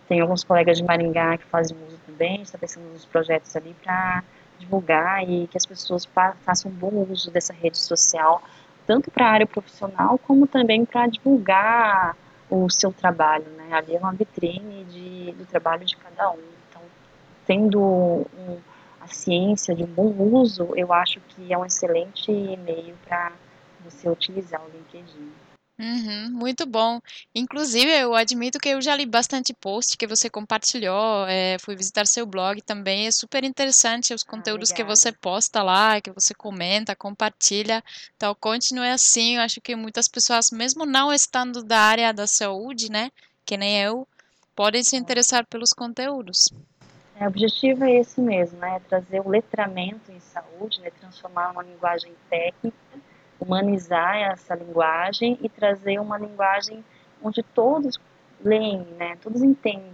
tem 0.07 0.19
alguns 0.19 0.43
colegas 0.43 0.77
de 0.77 0.83
Maringá 0.83 1.37
que 1.37 1.45
fazem 1.45 1.77
uso 1.87 1.97
também, 2.05 2.41
está 2.41 2.57
pensando 2.57 2.91
nos 2.91 3.05
projetos 3.05 3.55
ali 3.55 3.73
para 3.81 4.23
divulgar 4.59 5.27
e 5.27 5.47
que 5.47 5.57
as 5.57 5.65
pessoas 5.65 6.07
façam 6.43 6.69
bom 6.69 7.07
uso 7.09 7.31
dessa 7.31 7.53
rede 7.53 7.77
social, 7.77 8.43
tanto 8.91 9.09
para 9.09 9.25
a 9.25 9.31
área 9.31 9.47
profissional 9.47 10.17
como 10.17 10.45
também 10.45 10.83
para 10.83 11.07
divulgar 11.07 12.13
o 12.49 12.69
seu 12.69 12.91
trabalho, 12.91 13.45
né? 13.51 13.69
Ali 13.71 13.95
é 13.95 13.99
uma 13.99 14.11
vitrine 14.11 14.83
de, 14.83 15.31
do 15.31 15.45
trabalho 15.45 15.85
de 15.85 15.95
cada 15.95 16.29
um. 16.31 16.43
Então, 16.67 16.81
tendo 17.47 17.79
um, 17.79 18.57
a 18.99 19.07
ciência 19.07 19.73
de 19.73 19.85
um 19.85 19.87
bom 19.87 20.11
uso, 20.33 20.73
eu 20.75 20.91
acho 20.91 21.21
que 21.29 21.53
é 21.53 21.57
um 21.57 21.65
excelente 21.65 22.29
meio 22.65 22.93
para 23.05 23.31
você 23.79 24.09
utilizar 24.09 24.61
o 24.61 24.69
LinkedIn. 24.69 25.31
Uhum, 25.81 26.29
muito 26.29 26.63
bom. 26.67 27.01
Inclusive, 27.33 27.91
eu 27.91 28.13
admito 28.13 28.59
que 28.59 28.69
eu 28.69 28.79
já 28.79 28.95
li 28.95 29.03
bastante 29.03 29.51
post 29.51 29.97
que 29.97 30.05
você 30.05 30.29
compartilhou, 30.29 31.25
é, 31.27 31.57
fui 31.59 31.75
visitar 31.75 32.05
seu 32.05 32.23
blog 32.23 32.61
também. 32.61 33.07
É 33.07 33.11
super 33.11 33.43
interessante 33.43 34.13
os 34.13 34.21
ah, 34.21 34.29
conteúdos 34.29 34.71
que 34.71 34.83
você 34.83 35.11
posta 35.11 35.63
lá, 35.63 35.99
que 35.99 36.11
você 36.11 36.35
comenta, 36.35 36.95
compartilha. 36.95 37.83
Então, 38.15 38.35
continue 38.39 38.89
assim. 38.89 39.37
Eu 39.37 39.41
acho 39.41 39.59
que 39.59 39.75
muitas 39.75 40.07
pessoas, 40.07 40.51
mesmo 40.51 40.85
não 40.85 41.11
estando 41.11 41.63
da 41.63 41.79
área 41.79 42.13
da 42.13 42.27
saúde, 42.27 42.91
né, 42.91 43.09
que 43.43 43.57
nem 43.57 43.81
eu, 43.81 44.07
podem 44.55 44.83
se 44.83 44.95
interessar 44.95 45.47
pelos 45.47 45.73
conteúdos. 45.73 46.53
É, 47.15 47.25
o 47.25 47.27
objetivo 47.27 47.85
é 47.85 47.95
esse 47.95 48.21
mesmo, 48.21 48.59
né? 48.59 48.79
Trazer 48.87 49.19
o 49.19 49.29
letramento 49.29 50.11
em 50.11 50.19
saúde, 50.19 50.79
né? 50.81 50.91
transformar 50.99 51.51
uma 51.51 51.63
linguagem 51.63 52.13
técnica, 52.29 52.77
humanizar 53.41 54.15
essa 54.17 54.53
linguagem 54.53 55.37
e 55.41 55.49
trazer 55.49 55.99
uma 55.99 56.17
linguagem 56.17 56.83
onde 57.21 57.41
todos 57.41 57.99
leem, 58.43 58.85
né? 58.97 59.17
Todos 59.21 59.41
entendem. 59.41 59.91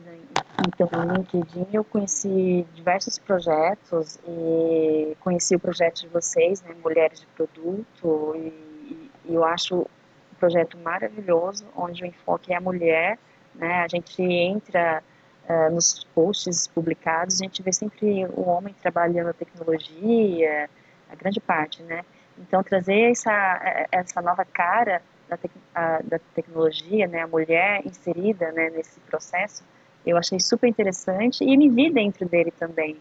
Então, 0.67 0.89
no 1.05 1.13
LinkedIn 1.13 1.67
eu 1.71 1.83
conheci 1.83 2.67
diversos 2.73 3.17
projetos 3.17 4.19
e 4.27 5.15
conheci 5.21 5.55
o 5.55 5.59
projeto 5.59 6.01
de 6.01 6.07
vocês, 6.07 6.61
né? 6.61 6.75
Mulheres 6.83 7.21
de 7.21 7.27
Produto 7.27 8.35
e, 8.35 9.11
e 9.25 9.33
eu 9.33 9.43
acho 9.43 9.79
um 9.79 10.35
projeto 10.39 10.77
maravilhoso, 10.77 11.65
onde 11.75 12.03
o 12.03 12.05
enfoque 12.05 12.53
é 12.53 12.57
a 12.57 12.61
mulher, 12.61 13.17
né? 13.55 13.81
A 13.83 13.87
gente 13.87 14.21
entra 14.21 15.01
uh, 15.47 15.73
nos 15.73 16.03
posts 16.15 16.67
publicados, 16.67 17.41
a 17.41 17.43
gente 17.43 17.61
vê 17.63 17.71
sempre 17.71 18.25
o 18.25 18.41
homem 18.41 18.75
trabalhando 18.81 19.29
a 19.29 19.33
tecnologia, 19.33 20.69
a 21.09 21.15
grande 21.15 21.39
parte, 21.39 21.81
né? 21.83 22.03
Então, 22.39 22.63
trazer 22.63 23.11
essa, 23.11 23.87
essa 23.91 24.21
nova 24.21 24.45
cara 24.45 25.01
da, 25.29 25.37
a, 25.73 26.01
da 26.03 26.19
tecnologia, 26.33 27.07
né, 27.07 27.21
a 27.21 27.27
mulher 27.27 27.81
inserida 27.85 28.51
né, 28.51 28.69
nesse 28.69 28.99
processo, 29.01 29.63
eu 30.05 30.17
achei 30.17 30.39
super 30.39 30.67
interessante 30.67 31.43
e 31.43 31.57
me 31.57 31.69
vi 31.69 31.91
dentro 31.91 32.27
dele 32.27 32.51
também, 32.51 32.97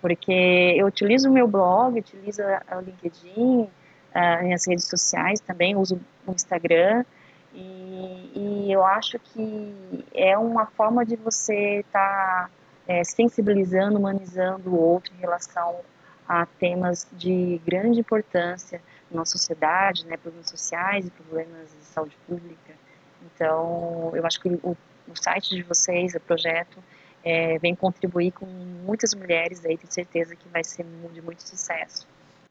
porque 0.00 0.74
eu 0.76 0.86
utilizo 0.86 1.30
o 1.30 1.32
meu 1.32 1.48
blog, 1.48 1.98
utilizo 1.98 2.42
o 2.42 2.80
LinkedIn, 2.80 3.62
uh, 3.62 4.54
as 4.54 4.66
redes 4.66 4.84
sociais 4.84 5.40
também, 5.40 5.74
uso 5.76 6.00
o 6.26 6.32
Instagram, 6.32 7.04
e, 7.52 8.30
e, 8.34 8.72
eu 8.72 8.84
acho 8.84 9.18
que 9.18 10.04
é 10.14 10.38
uma 10.38 10.66
forma 10.66 11.04
de 11.04 11.16
você 11.16 11.80
estar 11.80 12.48
tá, 12.48 12.50
é, 12.86 13.02
sensibilizando, 13.02 13.98
humanizando 13.98 14.70
o 14.70 14.78
outro 14.78 15.12
em 15.16 15.20
relação 15.20 15.80
a 16.30 16.46
temas 16.46 17.08
de 17.12 17.60
grande 17.66 17.98
importância 17.98 18.80
na 19.10 19.18
nossa 19.18 19.32
sociedade, 19.32 20.06
né, 20.06 20.16
problemas 20.16 20.48
sociais 20.48 21.04
e 21.04 21.10
problemas 21.10 21.68
de 21.76 21.84
saúde 21.86 22.16
pública. 22.24 22.72
Então, 23.20 24.12
eu 24.14 24.24
acho 24.24 24.40
que 24.40 24.48
o, 24.48 24.76
o 25.08 25.16
site 25.16 25.56
de 25.56 25.64
vocês, 25.64 26.14
o 26.14 26.20
projeto, 26.20 26.78
é, 27.24 27.58
vem 27.58 27.74
contribuir 27.74 28.30
com 28.30 28.46
muitas 28.46 29.12
mulheres 29.12 29.64
aí, 29.64 29.76
tenho 29.76 29.92
certeza 29.92 30.36
que 30.36 30.48
vai 30.48 30.62
ser 30.62 30.86
de 31.12 31.20
muito 31.20 31.42
sucesso. 31.42 32.06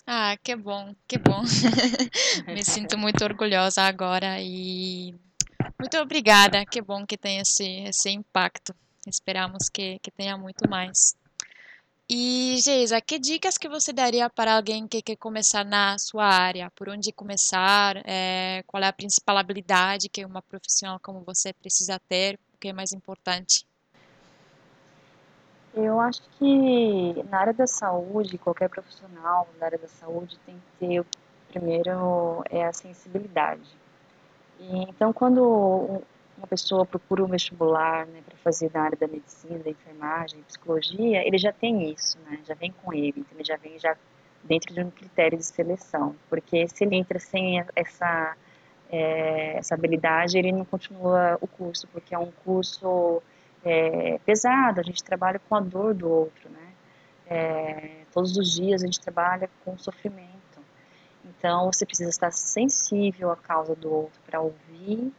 Ah, 0.05 0.35
que 0.43 0.57
bom, 0.57 0.93
que 1.07 1.17
bom. 1.17 1.41
Me 2.47 2.65
sinto 2.65 2.97
muito 2.97 3.23
orgulhosa 3.23 3.83
agora 3.83 4.41
e 4.41 5.15
muito 5.79 5.97
obrigada. 5.99 6.65
Que 6.65 6.81
bom 6.81 7.05
que 7.05 7.17
tem 7.17 7.39
esse, 7.39 7.83
esse 7.83 8.09
impacto. 8.09 8.75
Esperamos 9.07 9.69
que, 9.69 9.99
que 9.99 10.11
tenha 10.11 10.37
muito 10.37 10.69
mais. 10.69 11.15
E, 12.12 12.58
Geisa, 12.58 13.00
que 13.00 13.19
dicas 13.19 13.56
que 13.56 13.69
você 13.69 13.93
daria 13.93 14.28
para 14.32 14.56
alguém 14.56 14.88
que 14.88 15.00
quer 15.00 15.15
começar 15.15 15.63
na 15.63 15.95
sua 16.00 16.26
área? 16.26 16.72
Por 16.72 16.89
onde 16.89 17.12
começar? 17.12 18.02
É, 18.04 18.63
qual 18.65 18.82
é 18.82 18.88
a 18.88 18.93
principal 18.93 19.38
habilidade 19.38 20.10
que 20.10 20.26
uma 20.26 20.41
profissional 20.41 21.00
como 21.00 21.22
você 21.22 21.54
precisa 21.54 22.02
ter? 22.10 22.39
O 22.56 22.58
que 22.58 22.69
é 22.69 22.74
mais 22.74 22.93
importante? 22.93 23.63
Eu 25.76 26.00
acho 26.00 26.24
que 26.39 27.24
na 27.30 27.41
área 27.41 27.54
da 27.54 27.67
saúde, 27.67 28.39
qualquer 28.39 28.69
profissional 28.69 29.48
na 29.60 29.67
área 29.67 29.78
da 29.78 29.88
saúde 29.88 30.36
tem 30.48 30.56
que 30.56 30.88
ter, 30.88 31.06
primeiro, 31.50 32.43
é 32.50 32.65
a 32.65 32.74
sensibilidade. 32.74 33.69
E, 34.60 34.82
então, 34.89 35.13
quando 35.13 36.02
uma 36.39 36.47
pessoa 36.47 36.86
procura 36.86 37.23
um 37.23 37.28
vestibular 37.28 38.08
né, 38.08 38.21
para 38.25 38.38
fazer 38.38 38.71
na 38.73 38.82
área 38.82 38.97
da 38.97 39.08
medicina, 39.08 39.60
da 39.60 39.69
enfermagem, 39.69 40.41
psicologia, 40.43 41.25
ele 41.28 41.38
já 41.38 41.52
tem 41.52 41.91
isso, 41.91 42.17
né, 42.25 42.39
já 42.47 42.56
vem 42.56 42.71
com 42.71 42.93
ele, 42.93 43.15
então 43.17 43.38
ele 43.38 43.43
já 43.43 43.58
vem 43.58 43.78
já 43.78 43.95
dentro 44.43 44.73
de 44.73 44.82
um 44.82 44.89
critério 44.89 45.38
de 45.38 45.45
seleção, 45.45 46.15
porque 46.30 46.67
se 46.69 46.86
ele 46.86 46.95
entra 46.95 47.19
sem 47.19 47.63
essa 47.75 48.36
é, 48.91 49.58
essa 49.58 49.75
habilidade, 49.75 50.38
ele 50.38 50.52
não 50.52 50.65
continua 50.65 51.38
o 51.41 51.45
curso, 51.45 51.88
porque 51.89 52.15
é 52.15 52.17
um 52.17 52.32
curso 52.43 53.21
é, 53.63 54.17
pesado, 54.25 54.80
a 54.80 54.84
gente 54.84 55.04
trabalha 55.04 55.39
com 55.47 55.56
a 55.56 55.60
dor 55.60 55.93
do 55.93 56.10
outro, 56.10 56.49
né, 56.49 56.71
é, 57.28 57.89
todos 58.13 58.36
os 58.38 58.56
dias 58.56 58.82
a 58.82 58.86
gente 58.86 58.99
trabalha 59.02 59.49
com 59.65 59.78
sofrimento, 59.78 60.30
então 61.25 61.71
você 61.71 61.86
precisa 61.86 62.10
estar 62.10 62.32
sensível 62.32 63.30
à 63.30 63.36
causa 63.36 63.75
do 63.75 63.93
outro 63.93 64.19
para 64.25 64.39
ouvir 64.39 65.13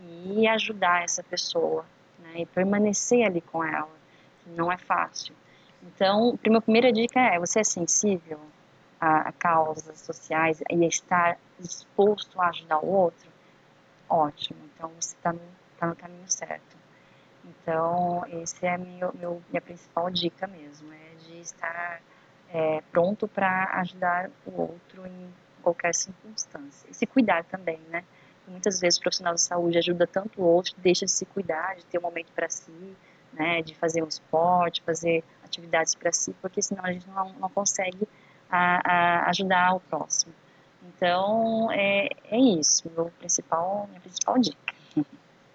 e 0.00 0.46
ajudar 0.48 1.02
essa 1.02 1.22
pessoa, 1.22 1.84
né, 2.18 2.40
e 2.40 2.46
permanecer 2.46 3.26
ali 3.26 3.40
com 3.40 3.64
ela, 3.64 3.88
não 4.46 4.70
é 4.70 4.76
fácil. 4.76 5.34
Então, 5.82 6.38
a 6.44 6.48
minha 6.48 6.60
primeira 6.60 6.92
dica 6.92 7.20
é: 7.20 7.38
você 7.38 7.60
é 7.60 7.64
sensível 7.64 8.40
a, 9.00 9.28
a 9.28 9.32
causas 9.32 10.00
sociais 10.00 10.60
e 10.70 10.84
estar 10.86 11.38
disposto 11.58 12.40
a 12.40 12.48
ajudar 12.48 12.78
o 12.78 12.86
outro? 12.86 13.30
Ótimo, 14.08 14.58
então 14.74 14.90
você 15.00 15.14
está 15.16 15.32
no, 15.32 15.40
tá 15.78 15.86
no 15.86 15.96
caminho 15.96 16.28
certo. 16.30 16.76
Então, 17.44 18.24
essa 18.42 18.66
é 18.66 18.74
a 18.74 18.78
minha, 18.78 19.10
meu, 19.12 19.42
minha 19.50 19.60
principal 19.60 20.10
dica 20.10 20.46
mesmo, 20.46 20.92
é 20.92 21.14
de 21.24 21.40
estar 21.40 22.00
é, 22.52 22.82
pronto 22.90 23.28
para 23.28 23.70
ajudar 23.80 24.30
o 24.46 24.60
outro 24.62 25.06
em 25.06 25.32
qualquer 25.62 25.94
circunstância. 25.94 26.88
E 26.90 26.94
se 26.94 27.06
cuidar 27.06 27.44
também, 27.44 27.80
né? 27.88 28.04
Muitas 28.48 28.80
vezes 28.80 28.98
o 28.98 29.02
profissional 29.02 29.34
de 29.34 29.40
saúde 29.40 29.78
ajuda 29.78 30.06
tanto 30.06 30.40
o 30.40 30.44
outro, 30.44 30.74
deixa 30.78 31.04
de 31.04 31.10
se 31.10 31.24
cuidar, 31.26 31.76
de 31.76 31.84
ter 31.86 31.98
um 31.98 32.02
momento 32.02 32.32
para 32.34 32.48
si, 32.48 32.96
né, 33.32 33.62
de 33.62 33.74
fazer 33.74 34.02
um 34.02 34.08
esporte, 34.08 34.82
fazer 34.82 35.22
atividades 35.44 35.94
para 35.94 36.12
si, 36.12 36.34
porque 36.40 36.62
senão 36.62 36.84
a 36.84 36.92
gente 36.92 37.06
não, 37.08 37.32
não 37.34 37.50
consegue 37.50 38.08
a, 38.50 39.24
a 39.24 39.30
ajudar 39.30 39.74
o 39.74 39.80
próximo. 39.80 40.32
Então, 40.82 41.70
é, 41.72 42.08
é 42.30 42.38
isso, 42.38 42.90
meu 42.94 43.10
principal, 43.18 43.86
minha 43.88 44.00
principal 44.00 44.38
dica. 44.38 44.75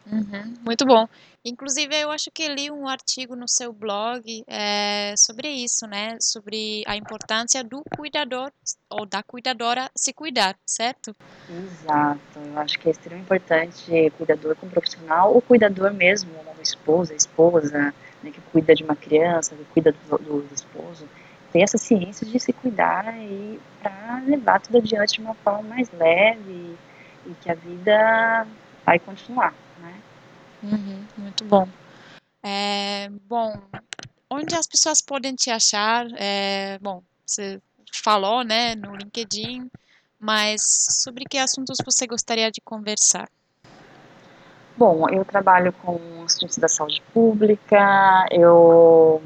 Uhum, 0.06 0.54
muito 0.66 0.86
bom. 0.86 1.06
Inclusive, 1.46 1.96
eu 1.96 2.12
acho 2.12 2.32
que 2.32 2.48
li 2.48 2.72
um 2.72 2.88
artigo 2.88 3.36
no 3.36 3.48
seu 3.48 3.72
blog 3.72 4.44
é, 4.48 5.14
sobre 5.16 5.50
isso, 5.50 5.86
né? 5.88 6.18
Sobre 6.20 6.84
a 6.88 6.96
importância 6.96 7.64
do 7.64 7.84
cuidador 7.96 8.52
ou 8.90 9.06
da 9.06 9.22
cuidadora 9.22 9.90
se 9.96 10.12
cuidar, 10.14 10.56
certo? 10.66 11.16
Exato. 11.50 12.40
Eu 12.40 12.60
acho 12.60 12.80
que 12.80 12.88
é 12.88 12.92
extremamente 12.92 13.26
importante 13.26 14.10
cuidador 14.18 14.56
com 14.56 14.70
profissional 14.70 15.34
ou 15.34 15.42
cuidador 15.42 15.94
mesmo, 15.94 16.32
uma 16.40 16.62
esposa, 16.62 17.14
esposa, 17.14 17.94
né, 18.24 18.32
que 18.32 18.42
cuida 18.52 18.74
de 18.74 18.84
uma 18.84 18.96
criança, 18.96 19.56
que 19.56 19.66
cuida 19.66 19.92
do, 19.92 20.18
do, 20.18 20.42
do 20.42 20.54
esposo, 20.54 21.06
ter 21.52 21.62
essa 21.62 21.78
ciência 21.78 22.26
de 22.26 22.40
se 22.40 22.54
cuidar 22.54 23.14
e 23.20 23.60
para 23.82 24.22
levar 24.26 24.62
tudo 24.62 24.78
adiante 24.78 25.16
de 25.16 25.22
uma 25.22 25.36
forma 25.36 25.64
mais 25.64 25.90
leve 25.92 26.76
e 27.26 27.34
que 27.42 27.52
a 27.52 27.56
vida 27.56 28.48
vai 28.86 29.00
continuar. 29.00 29.54
Uhum, 30.64 31.06
muito 31.18 31.46
bom. 31.46 31.68
É, 32.44 33.10
bom, 33.28 33.60
onde 34.30 34.56
as 34.56 34.68
pessoas 34.68 35.02
podem 35.02 35.36
te 35.36 35.50
achar? 35.50 36.06
É, 36.18 36.78
bom, 36.80 37.04
você 37.26 37.60
falou, 37.94 38.44
né, 38.44 38.76
no 38.76 38.96
LinkedIn, 38.96 39.70
mas 40.20 40.62
sobre 41.04 41.26
que 41.26 41.38
assuntos 41.38 41.78
você 41.86 42.08
gostaria 42.08 42.52
de 42.52 42.62
conversar? 42.62 43.30
Bom, 44.78 45.08
eu 45.10 45.26
trabalho 45.26 45.74
com 45.74 46.24
assuntos 46.24 46.58
da 46.58 46.68
saúde 46.68 47.02
pública, 47.14 48.26
eu 48.32 49.22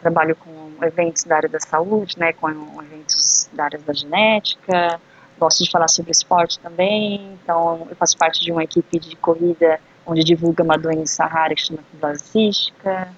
trabalho 0.00 0.36
com 0.36 0.72
eventos 0.82 1.24
da 1.24 1.36
área 1.36 1.48
da 1.48 1.58
saúde, 1.58 2.18
né, 2.18 2.32
com 2.32 2.48
eventos 2.82 3.48
da 3.52 3.64
área 3.64 3.78
da 3.78 3.92
genética, 3.92 5.00
gosto 5.38 5.64
de 5.64 5.70
falar 5.70 5.88
sobre 5.88 6.10
esporte 6.10 6.58
também, 6.58 7.38
então 7.42 7.86
eu 7.88 7.96
faço 7.96 8.16
parte 8.16 8.40
de 8.40 8.50
uma 8.50 8.64
equipe 8.64 8.98
de 8.98 9.16
corrida 9.16 9.80
onde 10.06 10.22
divulga 10.22 10.62
uma 10.62 10.78
doença 10.78 11.26
rara 11.26 11.54
que 11.54 11.62
chama 11.66 11.80
fibrose 11.90 12.22
cística. 12.24 13.08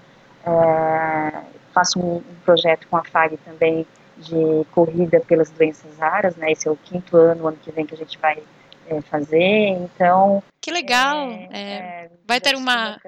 É, 0.44 1.42
faço 1.74 2.00
um, 2.00 2.16
um, 2.16 2.35
projeto 2.44 2.87
com 2.88 2.96
a 2.96 3.04
FAG 3.04 3.37
também 3.44 3.87
de 4.16 4.64
corrida 4.72 5.20
pelas 5.20 5.50
doenças 5.50 5.96
raras, 5.98 6.35
né? 6.37 6.50
Esse 6.50 6.66
é 6.66 6.70
o 6.70 6.76
quinto 6.76 7.16
ano, 7.16 7.46
ano 7.46 7.57
que 7.62 7.70
vem 7.70 7.87
que 7.87 7.94
a 7.94 7.98
gente 7.98 8.18
vai 8.18 8.42
é, 8.88 9.00
fazer. 9.02 9.68
Então 9.68 10.42
que 10.61 10.70
legal! 10.70 11.31
É, 11.31 11.48
é, 11.50 11.61
é 11.61 12.11
vai 12.26 12.40
ter 12.40 12.57
uma 12.57 12.98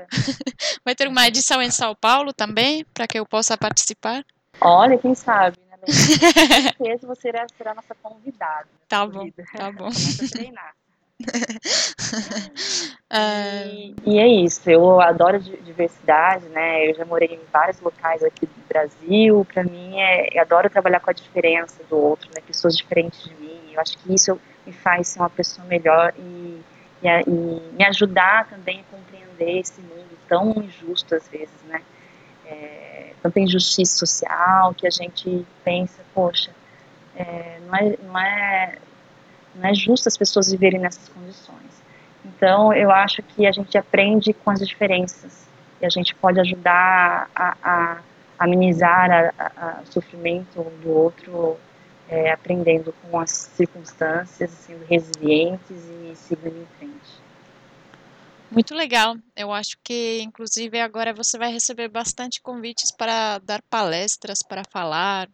vai 0.84 0.94
ter 0.94 1.08
uma 1.08 1.26
edição 1.26 1.60
em 1.60 1.70
São 1.70 1.94
Paulo 1.94 2.32
também 2.32 2.84
para 2.94 3.06
que 3.06 3.18
eu 3.18 3.26
possa 3.26 3.56
participar. 3.56 4.24
Olha, 4.60 4.98
quem 4.98 5.14
sabe, 5.14 5.56
Com 5.80 5.92
certeza 5.92 7.06
você 7.08 7.32
será, 7.56 7.74
nossa 7.74 7.94
convidada. 8.02 8.66
Tá 8.88 9.06
bom, 9.06 9.30
tá 9.56 9.72
bom. 9.72 9.88
treinar. 10.30 10.74
e, 13.12 13.94
e, 14.06 14.18
é 14.18 14.26
isso, 14.26 14.70
eu 14.70 15.00
adoro 15.00 15.38
diversidade, 15.38 16.46
né? 16.48 16.88
Eu 16.88 16.94
já 16.94 17.04
morei 17.04 17.34
em 17.34 17.40
vários 17.52 17.78
locais 17.80 18.24
aqui 18.24 18.46
do 18.46 18.68
Brasil. 18.68 19.46
Para 19.52 19.62
mim, 19.64 20.00
é, 20.00 20.36
eu 20.36 20.40
adoro 20.40 20.70
trabalhar 20.70 21.00
com 21.00 21.10
a 21.10 21.12
diferença 21.12 21.82
do 21.88 21.96
outro, 21.96 22.30
né? 22.34 22.40
Pessoas 22.46 22.74
diferentes 22.76 23.22
de 23.22 23.34
mim. 23.34 23.60
Eu 23.72 23.80
acho 23.80 23.98
que 23.98 24.14
isso 24.14 24.40
me 24.66 24.72
faz 24.72 25.08
ser 25.08 25.18
uma 25.20 25.28
pessoa 25.30 25.66
melhor 25.66 26.14
e, 26.16 26.62
e, 27.02 27.08
e 27.26 27.72
me 27.72 27.84
ajudar 27.84 28.48
também 28.48 28.80
a 28.80 28.84
compreender 28.96 29.60
esse 29.60 29.80
mundo 29.82 30.18
tão 30.28 30.52
injusto 30.62 31.14
às 31.14 31.28
vezes, 31.28 31.54
né? 31.66 31.82
É, 32.50 33.12
tanta 33.22 33.40
injustiça 33.40 33.98
social 33.98 34.74
que 34.74 34.86
a 34.86 34.90
gente 34.90 35.46
pensa, 35.64 36.02
poxa, 36.14 36.50
é, 37.14 37.58
não, 37.66 37.74
é, 37.74 37.96
não, 38.02 38.18
é, 38.18 38.78
não 39.54 39.68
é 39.68 39.74
justo 39.74 40.08
as 40.08 40.16
pessoas 40.16 40.50
viverem 40.50 40.80
nessas 40.80 41.08
condições. 41.08 41.82
Então, 42.24 42.72
eu 42.72 42.90
acho 42.90 43.22
que 43.22 43.46
a 43.46 43.52
gente 43.52 43.76
aprende 43.78 44.32
com 44.32 44.50
as 44.50 44.66
diferenças 44.66 45.46
e 45.80 45.86
a 45.86 45.88
gente 45.88 46.14
pode 46.14 46.40
ajudar 46.40 47.30
a, 47.34 47.56
a 47.62 47.98
amenizar 48.38 49.34
o 49.82 49.92
sofrimento 49.92 50.62
do 50.82 50.90
outro, 50.90 51.58
é, 52.08 52.32
aprendendo 52.32 52.94
com 53.02 53.20
as 53.20 53.30
circunstâncias, 53.30 54.50
sendo 54.50 54.84
resilientes 54.86 55.70
e 55.70 56.12
seguindo 56.16 56.56
em 56.56 56.66
frente. 56.78 57.19
Muito 58.50 58.74
legal. 58.74 59.16
Eu 59.36 59.52
acho 59.52 59.76
que, 59.82 60.20
inclusive, 60.22 60.80
agora 60.80 61.14
você 61.14 61.38
vai 61.38 61.52
receber 61.52 61.88
bastante 61.88 62.40
convites 62.40 62.90
para 62.90 63.38
dar 63.38 63.62
palestras, 63.70 64.40
para 64.46 64.62
falar, 64.64 65.28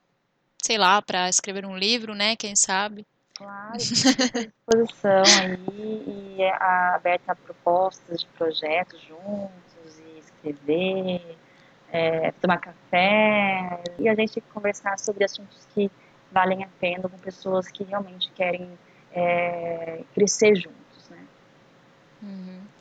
sei 0.62 0.76
lá, 0.76 1.00
para 1.00 1.28
escrever 1.28 1.64
um 1.64 1.76
livro, 1.76 2.14
né? 2.14 2.36
Quem 2.36 2.54
sabe? 2.54 3.06
Claro, 3.34 3.76
disposição 3.78 5.22
aí 5.40 6.36
e 6.38 6.42
é 6.42 6.54
aberta 6.94 7.32
a 7.32 7.36
propostas 7.36 8.20
de 8.20 8.26
projetos 8.28 9.00
juntos 9.02 9.98
e 9.98 10.18
escrever, 10.18 11.36
é, 11.90 12.32
tomar 12.32 12.58
café 12.58 13.82
e 13.98 14.08
a 14.08 14.14
gente 14.14 14.40
conversar 14.52 14.98
sobre 14.98 15.24
assuntos 15.24 15.66
que 15.74 15.90
valem 16.30 16.64
a 16.64 16.68
pena 16.80 17.08
com 17.08 17.18
pessoas 17.18 17.68
que 17.68 17.84
realmente 17.84 18.30
querem 18.32 18.78
é, 19.12 20.02
crescer 20.14 20.54
juntos, 20.56 21.08
né? 21.10 21.26
Uhum. 22.22 22.75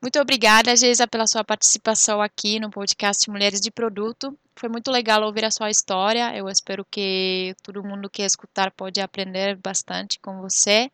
Muito 0.00 0.18
obrigada, 0.20 0.76
Geisa, 0.76 1.06
pela 1.06 1.26
sua 1.26 1.42
participação 1.42 2.20
aqui 2.22 2.60
no 2.60 2.70
podcast 2.70 3.28
Mulheres 3.30 3.60
de 3.60 3.70
Produto. 3.70 4.36
Foi 4.54 4.68
muito 4.68 4.90
legal 4.90 5.22
ouvir 5.22 5.44
a 5.44 5.50
sua 5.50 5.70
história. 5.70 6.36
Eu 6.36 6.48
espero 6.48 6.84
que 6.90 7.54
todo 7.62 7.84
mundo 7.84 8.08
que 8.08 8.22
escutar 8.22 8.70
pode 8.70 9.00
aprender 9.00 9.56
bastante 9.56 10.18
com 10.20 10.40
você. 10.40 10.90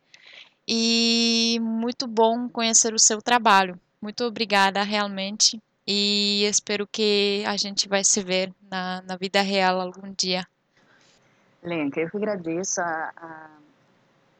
E 0.67 1.59
muito 1.61 2.07
bom 2.07 2.49
conhecer 2.49 2.95
o 2.95 2.99
seu 2.99 3.21
trabalho. 3.21 3.79
Muito 4.01 4.25
obrigada, 4.25 4.83
realmente. 4.83 5.61
E 5.87 6.45
espero 6.45 6.87
que 6.87 7.43
a 7.47 7.57
gente 7.57 7.89
vai 7.89 8.03
se 8.03 8.23
ver 8.23 8.53
na, 8.71 9.03
na 9.03 9.17
vida 9.17 9.43
real 9.43 9.81
algum 9.81 10.13
dia. 10.17 10.47
Lenca, 11.63 12.01
eu 12.01 12.11
que 12.11 12.17
agradeço 12.17 12.81
a, 12.81 13.13
a 13.17 13.51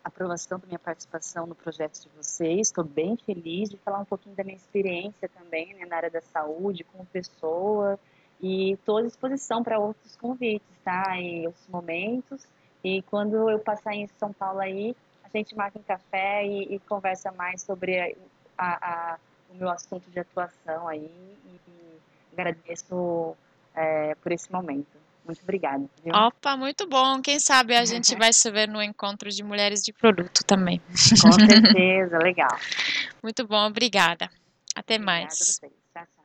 aprovação 0.05 0.59
da 0.59 0.67
minha 0.67 0.79
participação 0.79 1.47
no 1.47 1.55
projeto 1.55 2.01
de 2.03 2.09
vocês. 2.11 2.69
Estou 2.69 2.85
bem 2.85 3.17
feliz 3.17 3.71
de 3.71 3.79
falar 3.79 3.99
um 3.99 4.05
pouquinho 4.05 4.37
da 4.37 4.45
minha 4.45 4.57
experiência 4.57 5.29
também 5.29 5.75
né, 5.75 5.87
na 5.87 5.97
área 5.97 6.11
da 6.11 6.21
saúde, 6.21 6.85
como 6.85 7.07
pessoa, 7.07 7.99
e 8.41 8.73
estou 8.73 8.99
à 8.99 9.03
disposição 9.03 9.65
para 9.65 9.79
outros 9.79 10.15
convites, 10.17 10.69
tá? 10.85 11.19
E 11.19 11.47
outros 11.47 11.67
momentos. 11.69 12.47
E 12.85 13.01
quando 13.03 13.49
eu 13.49 13.59
passar 13.59 13.95
em 13.95 14.07
São 14.19 14.33
Paulo 14.33 14.61
aí, 14.61 14.95
a 15.25 15.29
gente 15.37 15.57
marca 15.57 15.79
um 15.79 15.83
café 15.83 16.47
e, 16.47 16.75
e 16.75 16.79
conversa 16.81 17.33
mais 17.33 17.63
sobre 17.63 18.15
a, 18.59 19.15
a, 19.15 19.19
o 19.51 19.55
meu 19.55 19.71
assunto 19.71 20.11
de 20.11 20.21
atuação 20.21 20.87
aí. 20.87 21.11
E, 21.47 21.61
e 21.71 22.01
agradeço 22.33 23.35
é, 23.75 24.15
por 24.17 24.31
esse 24.31 24.53
momento. 24.53 25.04
Muito 25.25 25.43
obrigada. 25.43 25.89
Viu? 26.05 26.15
Opa, 26.15 26.57
muito 26.57 26.87
bom. 26.87 27.21
Quem 27.23 27.41
sabe 27.41 27.75
a 27.75 27.85
gente 27.85 28.15
vai 28.17 28.33
se 28.33 28.51
ver 28.51 28.69
no 28.69 28.83
encontro 28.83 29.31
de 29.31 29.43
mulheres 29.43 29.81
de 29.83 29.93
produto 29.93 30.45
também. 30.45 30.81
Com 31.23 31.33
certeza, 31.33 32.19
legal. 32.19 32.59
Muito 33.23 33.47
bom, 33.47 33.67
obrigada. 33.67 34.31
Até 34.75 34.97
obrigada 34.97 35.05
mais. 35.05 35.33
A 35.33 35.37
vocês. 35.37 35.73
Tchau, 35.93 36.07
tchau. 36.15 36.25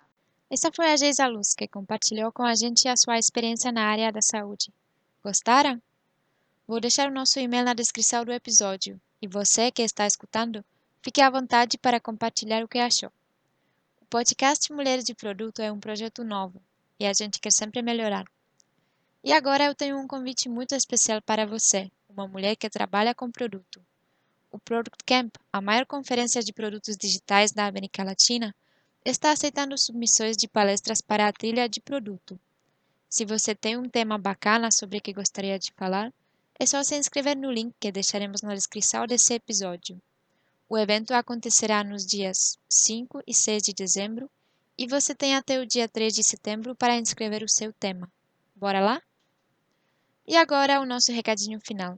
Essa 0.52 0.70
foi 0.76 0.92
a 0.92 0.98
Geisa 0.98 1.28
Luz, 1.28 1.56
que 1.56 1.68
compartilhou 1.68 2.32
com 2.32 2.44
a 2.44 2.54
gente 2.56 2.90
a 2.90 2.98
sua 2.98 3.18
experiência 3.18 3.72
na 3.72 3.86
área 3.86 4.12
da 4.12 4.22
saúde. 4.22 4.74
Gostaram? 5.24 5.82
Vou 6.68 6.82
deixar 6.82 7.08
o 7.08 7.14
nosso 7.14 7.40
e-mail 7.40 7.64
na 7.64 7.74
descrição 7.74 8.26
do 8.26 8.34
episódio. 8.34 9.00
E 9.22 9.28
você 9.28 9.72
que 9.72 9.82
está 9.82 10.06
escutando, 10.06 10.64
fique 11.02 11.22
à 11.22 11.30
vontade 11.30 11.78
para 11.78 12.00
compartilhar 12.00 12.64
o 12.64 12.68
que 12.68 12.80
achou. 12.80 13.12
O 14.02 14.06
podcast 14.06 14.72
Mulheres 14.74 15.06
de 15.06 15.14
Produto 15.14 15.62
é 15.62 15.72
um 15.72 15.80
projeto 15.80 16.24
novo 16.24 16.62
e 17.00 17.06
a 17.06 17.14
gente 17.14 17.40
quer 17.40 17.52
sempre 17.52 17.82
melhorar. 17.82 18.26
E 19.22 19.34
agora 19.34 19.66
eu 19.66 19.76
tenho 19.76 20.00
um 20.00 20.08
convite 20.08 20.48
muito 20.48 20.74
especial 20.74 21.22
para 21.22 21.46
você, 21.46 21.92
uma 22.08 22.26
mulher 22.26 22.56
que 22.56 22.70
trabalha 22.70 23.14
com 23.14 23.30
produto. 23.30 23.82
O 24.50 24.58
Product 24.58 25.04
Camp, 25.06 25.36
a 25.52 25.62
maior 25.62 25.86
conferência 25.86 26.42
de 26.42 26.54
produtos 26.54 26.96
digitais 26.96 27.52
da 27.52 27.68
América 27.68 28.04
Latina, 28.04 28.56
está 29.04 29.32
aceitando 29.32 29.78
submissões 29.78 30.38
de 30.38 30.48
palestras 30.48 31.02
para 31.02 31.28
a 31.28 31.34
trilha 31.34 31.68
de 31.68 31.82
produto. 31.82 32.40
Se 33.10 33.26
você 33.26 33.54
tem 33.54 33.78
um 33.78 33.90
tema 33.90 34.18
bacana 34.18 34.72
sobre 34.72 35.02
que 35.02 35.12
gostaria 35.12 35.60
de 35.60 35.74
falar, 35.74 36.14
é 36.58 36.66
só 36.66 36.82
se 36.82 36.98
inscrever 36.98 37.36
no 37.36 37.52
link 37.52 37.74
que 37.80 37.92
deixaremos 37.92 38.42
na 38.42 38.54
descrição 38.54 39.06
desse 39.06 39.34
episódio. 39.34 40.02
O 40.70 40.78
evento 40.78 41.12
acontecerá 41.12 41.84
nos 41.84 42.06
dias 42.06 42.58
5 42.70 43.22
e 43.28 43.34
6 43.34 43.64
de 43.64 43.74
dezembro 43.74 44.30
e 44.78 44.88
você 44.88 45.14
tem 45.14 45.36
até 45.36 45.60
o 45.60 45.66
dia 45.66 45.90
3 45.90 46.14
de 46.14 46.24
setembro 46.24 46.74
para 46.74 46.98
inscrever 46.98 47.44
o 47.44 47.50
seu 47.50 47.74
tema. 47.74 48.10
Bora 48.56 48.80
lá? 48.80 49.02
E 50.32 50.38
agora 50.38 50.80
o 50.80 50.86
nosso 50.86 51.12
recadinho 51.12 51.60
final. 51.60 51.98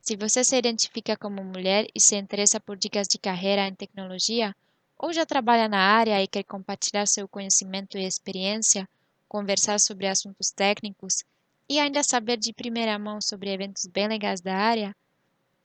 Se 0.00 0.14
você 0.14 0.44
se 0.44 0.56
identifica 0.56 1.16
como 1.16 1.42
mulher 1.42 1.88
e 1.92 1.98
se 1.98 2.14
interessa 2.14 2.60
por 2.60 2.76
dicas 2.76 3.08
de 3.08 3.18
carreira 3.18 3.66
em 3.66 3.74
tecnologia, 3.74 4.54
ou 4.96 5.12
já 5.12 5.26
trabalha 5.26 5.68
na 5.68 5.80
área 5.80 6.22
e 6.22 6.28
quer 6.28 6.44
compartilhar 6.44 7.06
seu 7.06 7.26
conhecimento 7.26 7.98
e 7.98 8.04
experiência, 8.04 8.88
conversar 9.28 9.80
sobre 9.80 10.06
assuntos 10.06 10.52
técnicos 10.52 11.24
e 11.68 11.80
ainda 11.80 12.04
saber 12.04 12.36
de 12.36 12.52
primeira 12.52 12.96
mão 13.00 13.20
sobre 13.20 13.52
eventos 13.52 13.84
bem 13.86 14.06
legais 14.06 14.40
da 14.40 14.54
área, 14.54 14.94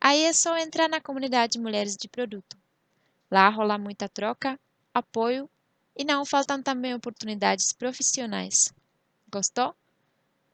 aí 0.02 0.24
é 0.24 0.34
só 0.34 0.58
entrar 0.58 0.90
na 0.90 1.00
comunidade 1.00 1.60
Mulheres 1.60 1.96
de 1.96 2.08
Produto. 2.08 2.58
Lá 3.30 3.48
rola 3.50 3.78
muita 3.78 4.10
troca, 4.10 4.60
apoio 4.92 5.48
e 5.96 6.04
não 6.04 6.26
faltam 6.26 6.64
também 6.64 6.96
oportunidades 6.96 7.72
profissionais. 7.74 8.74
Gostou? 9.32 9.76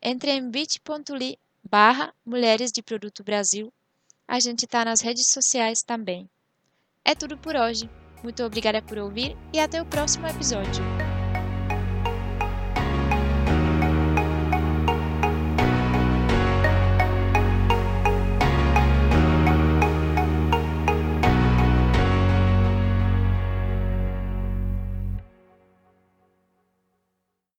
Entre 0.01 0.31
em 0.31 0.49
bit.ly 0.49 1.37
barra 1.63 2.11
Mulheres 2.25 2.71
de 2.71 2.81
Produto 2.81 3.23
Brasil. 3.23 3.71
A 4.27 4.39
gente 4.39 4.65
está 4.65 4.83
nas 4.83 5.01
redes 5.01 5.27
sociais 5.27 5.83
também. 5.83 6.27
É 7.05 7.13
tudo 7.13 7.37
por 7.37 7.55
hoje. 7.55 7.87
Muito 8.23 8.43
obrigada 8.43 8.81
por 8.81 8.97
ouvir 8.97 9.37
e 9.53 9.59
até 9.59 9.79
o 9.79 9.85
próximo 9.85 10.25
episódio. 10.25 10.83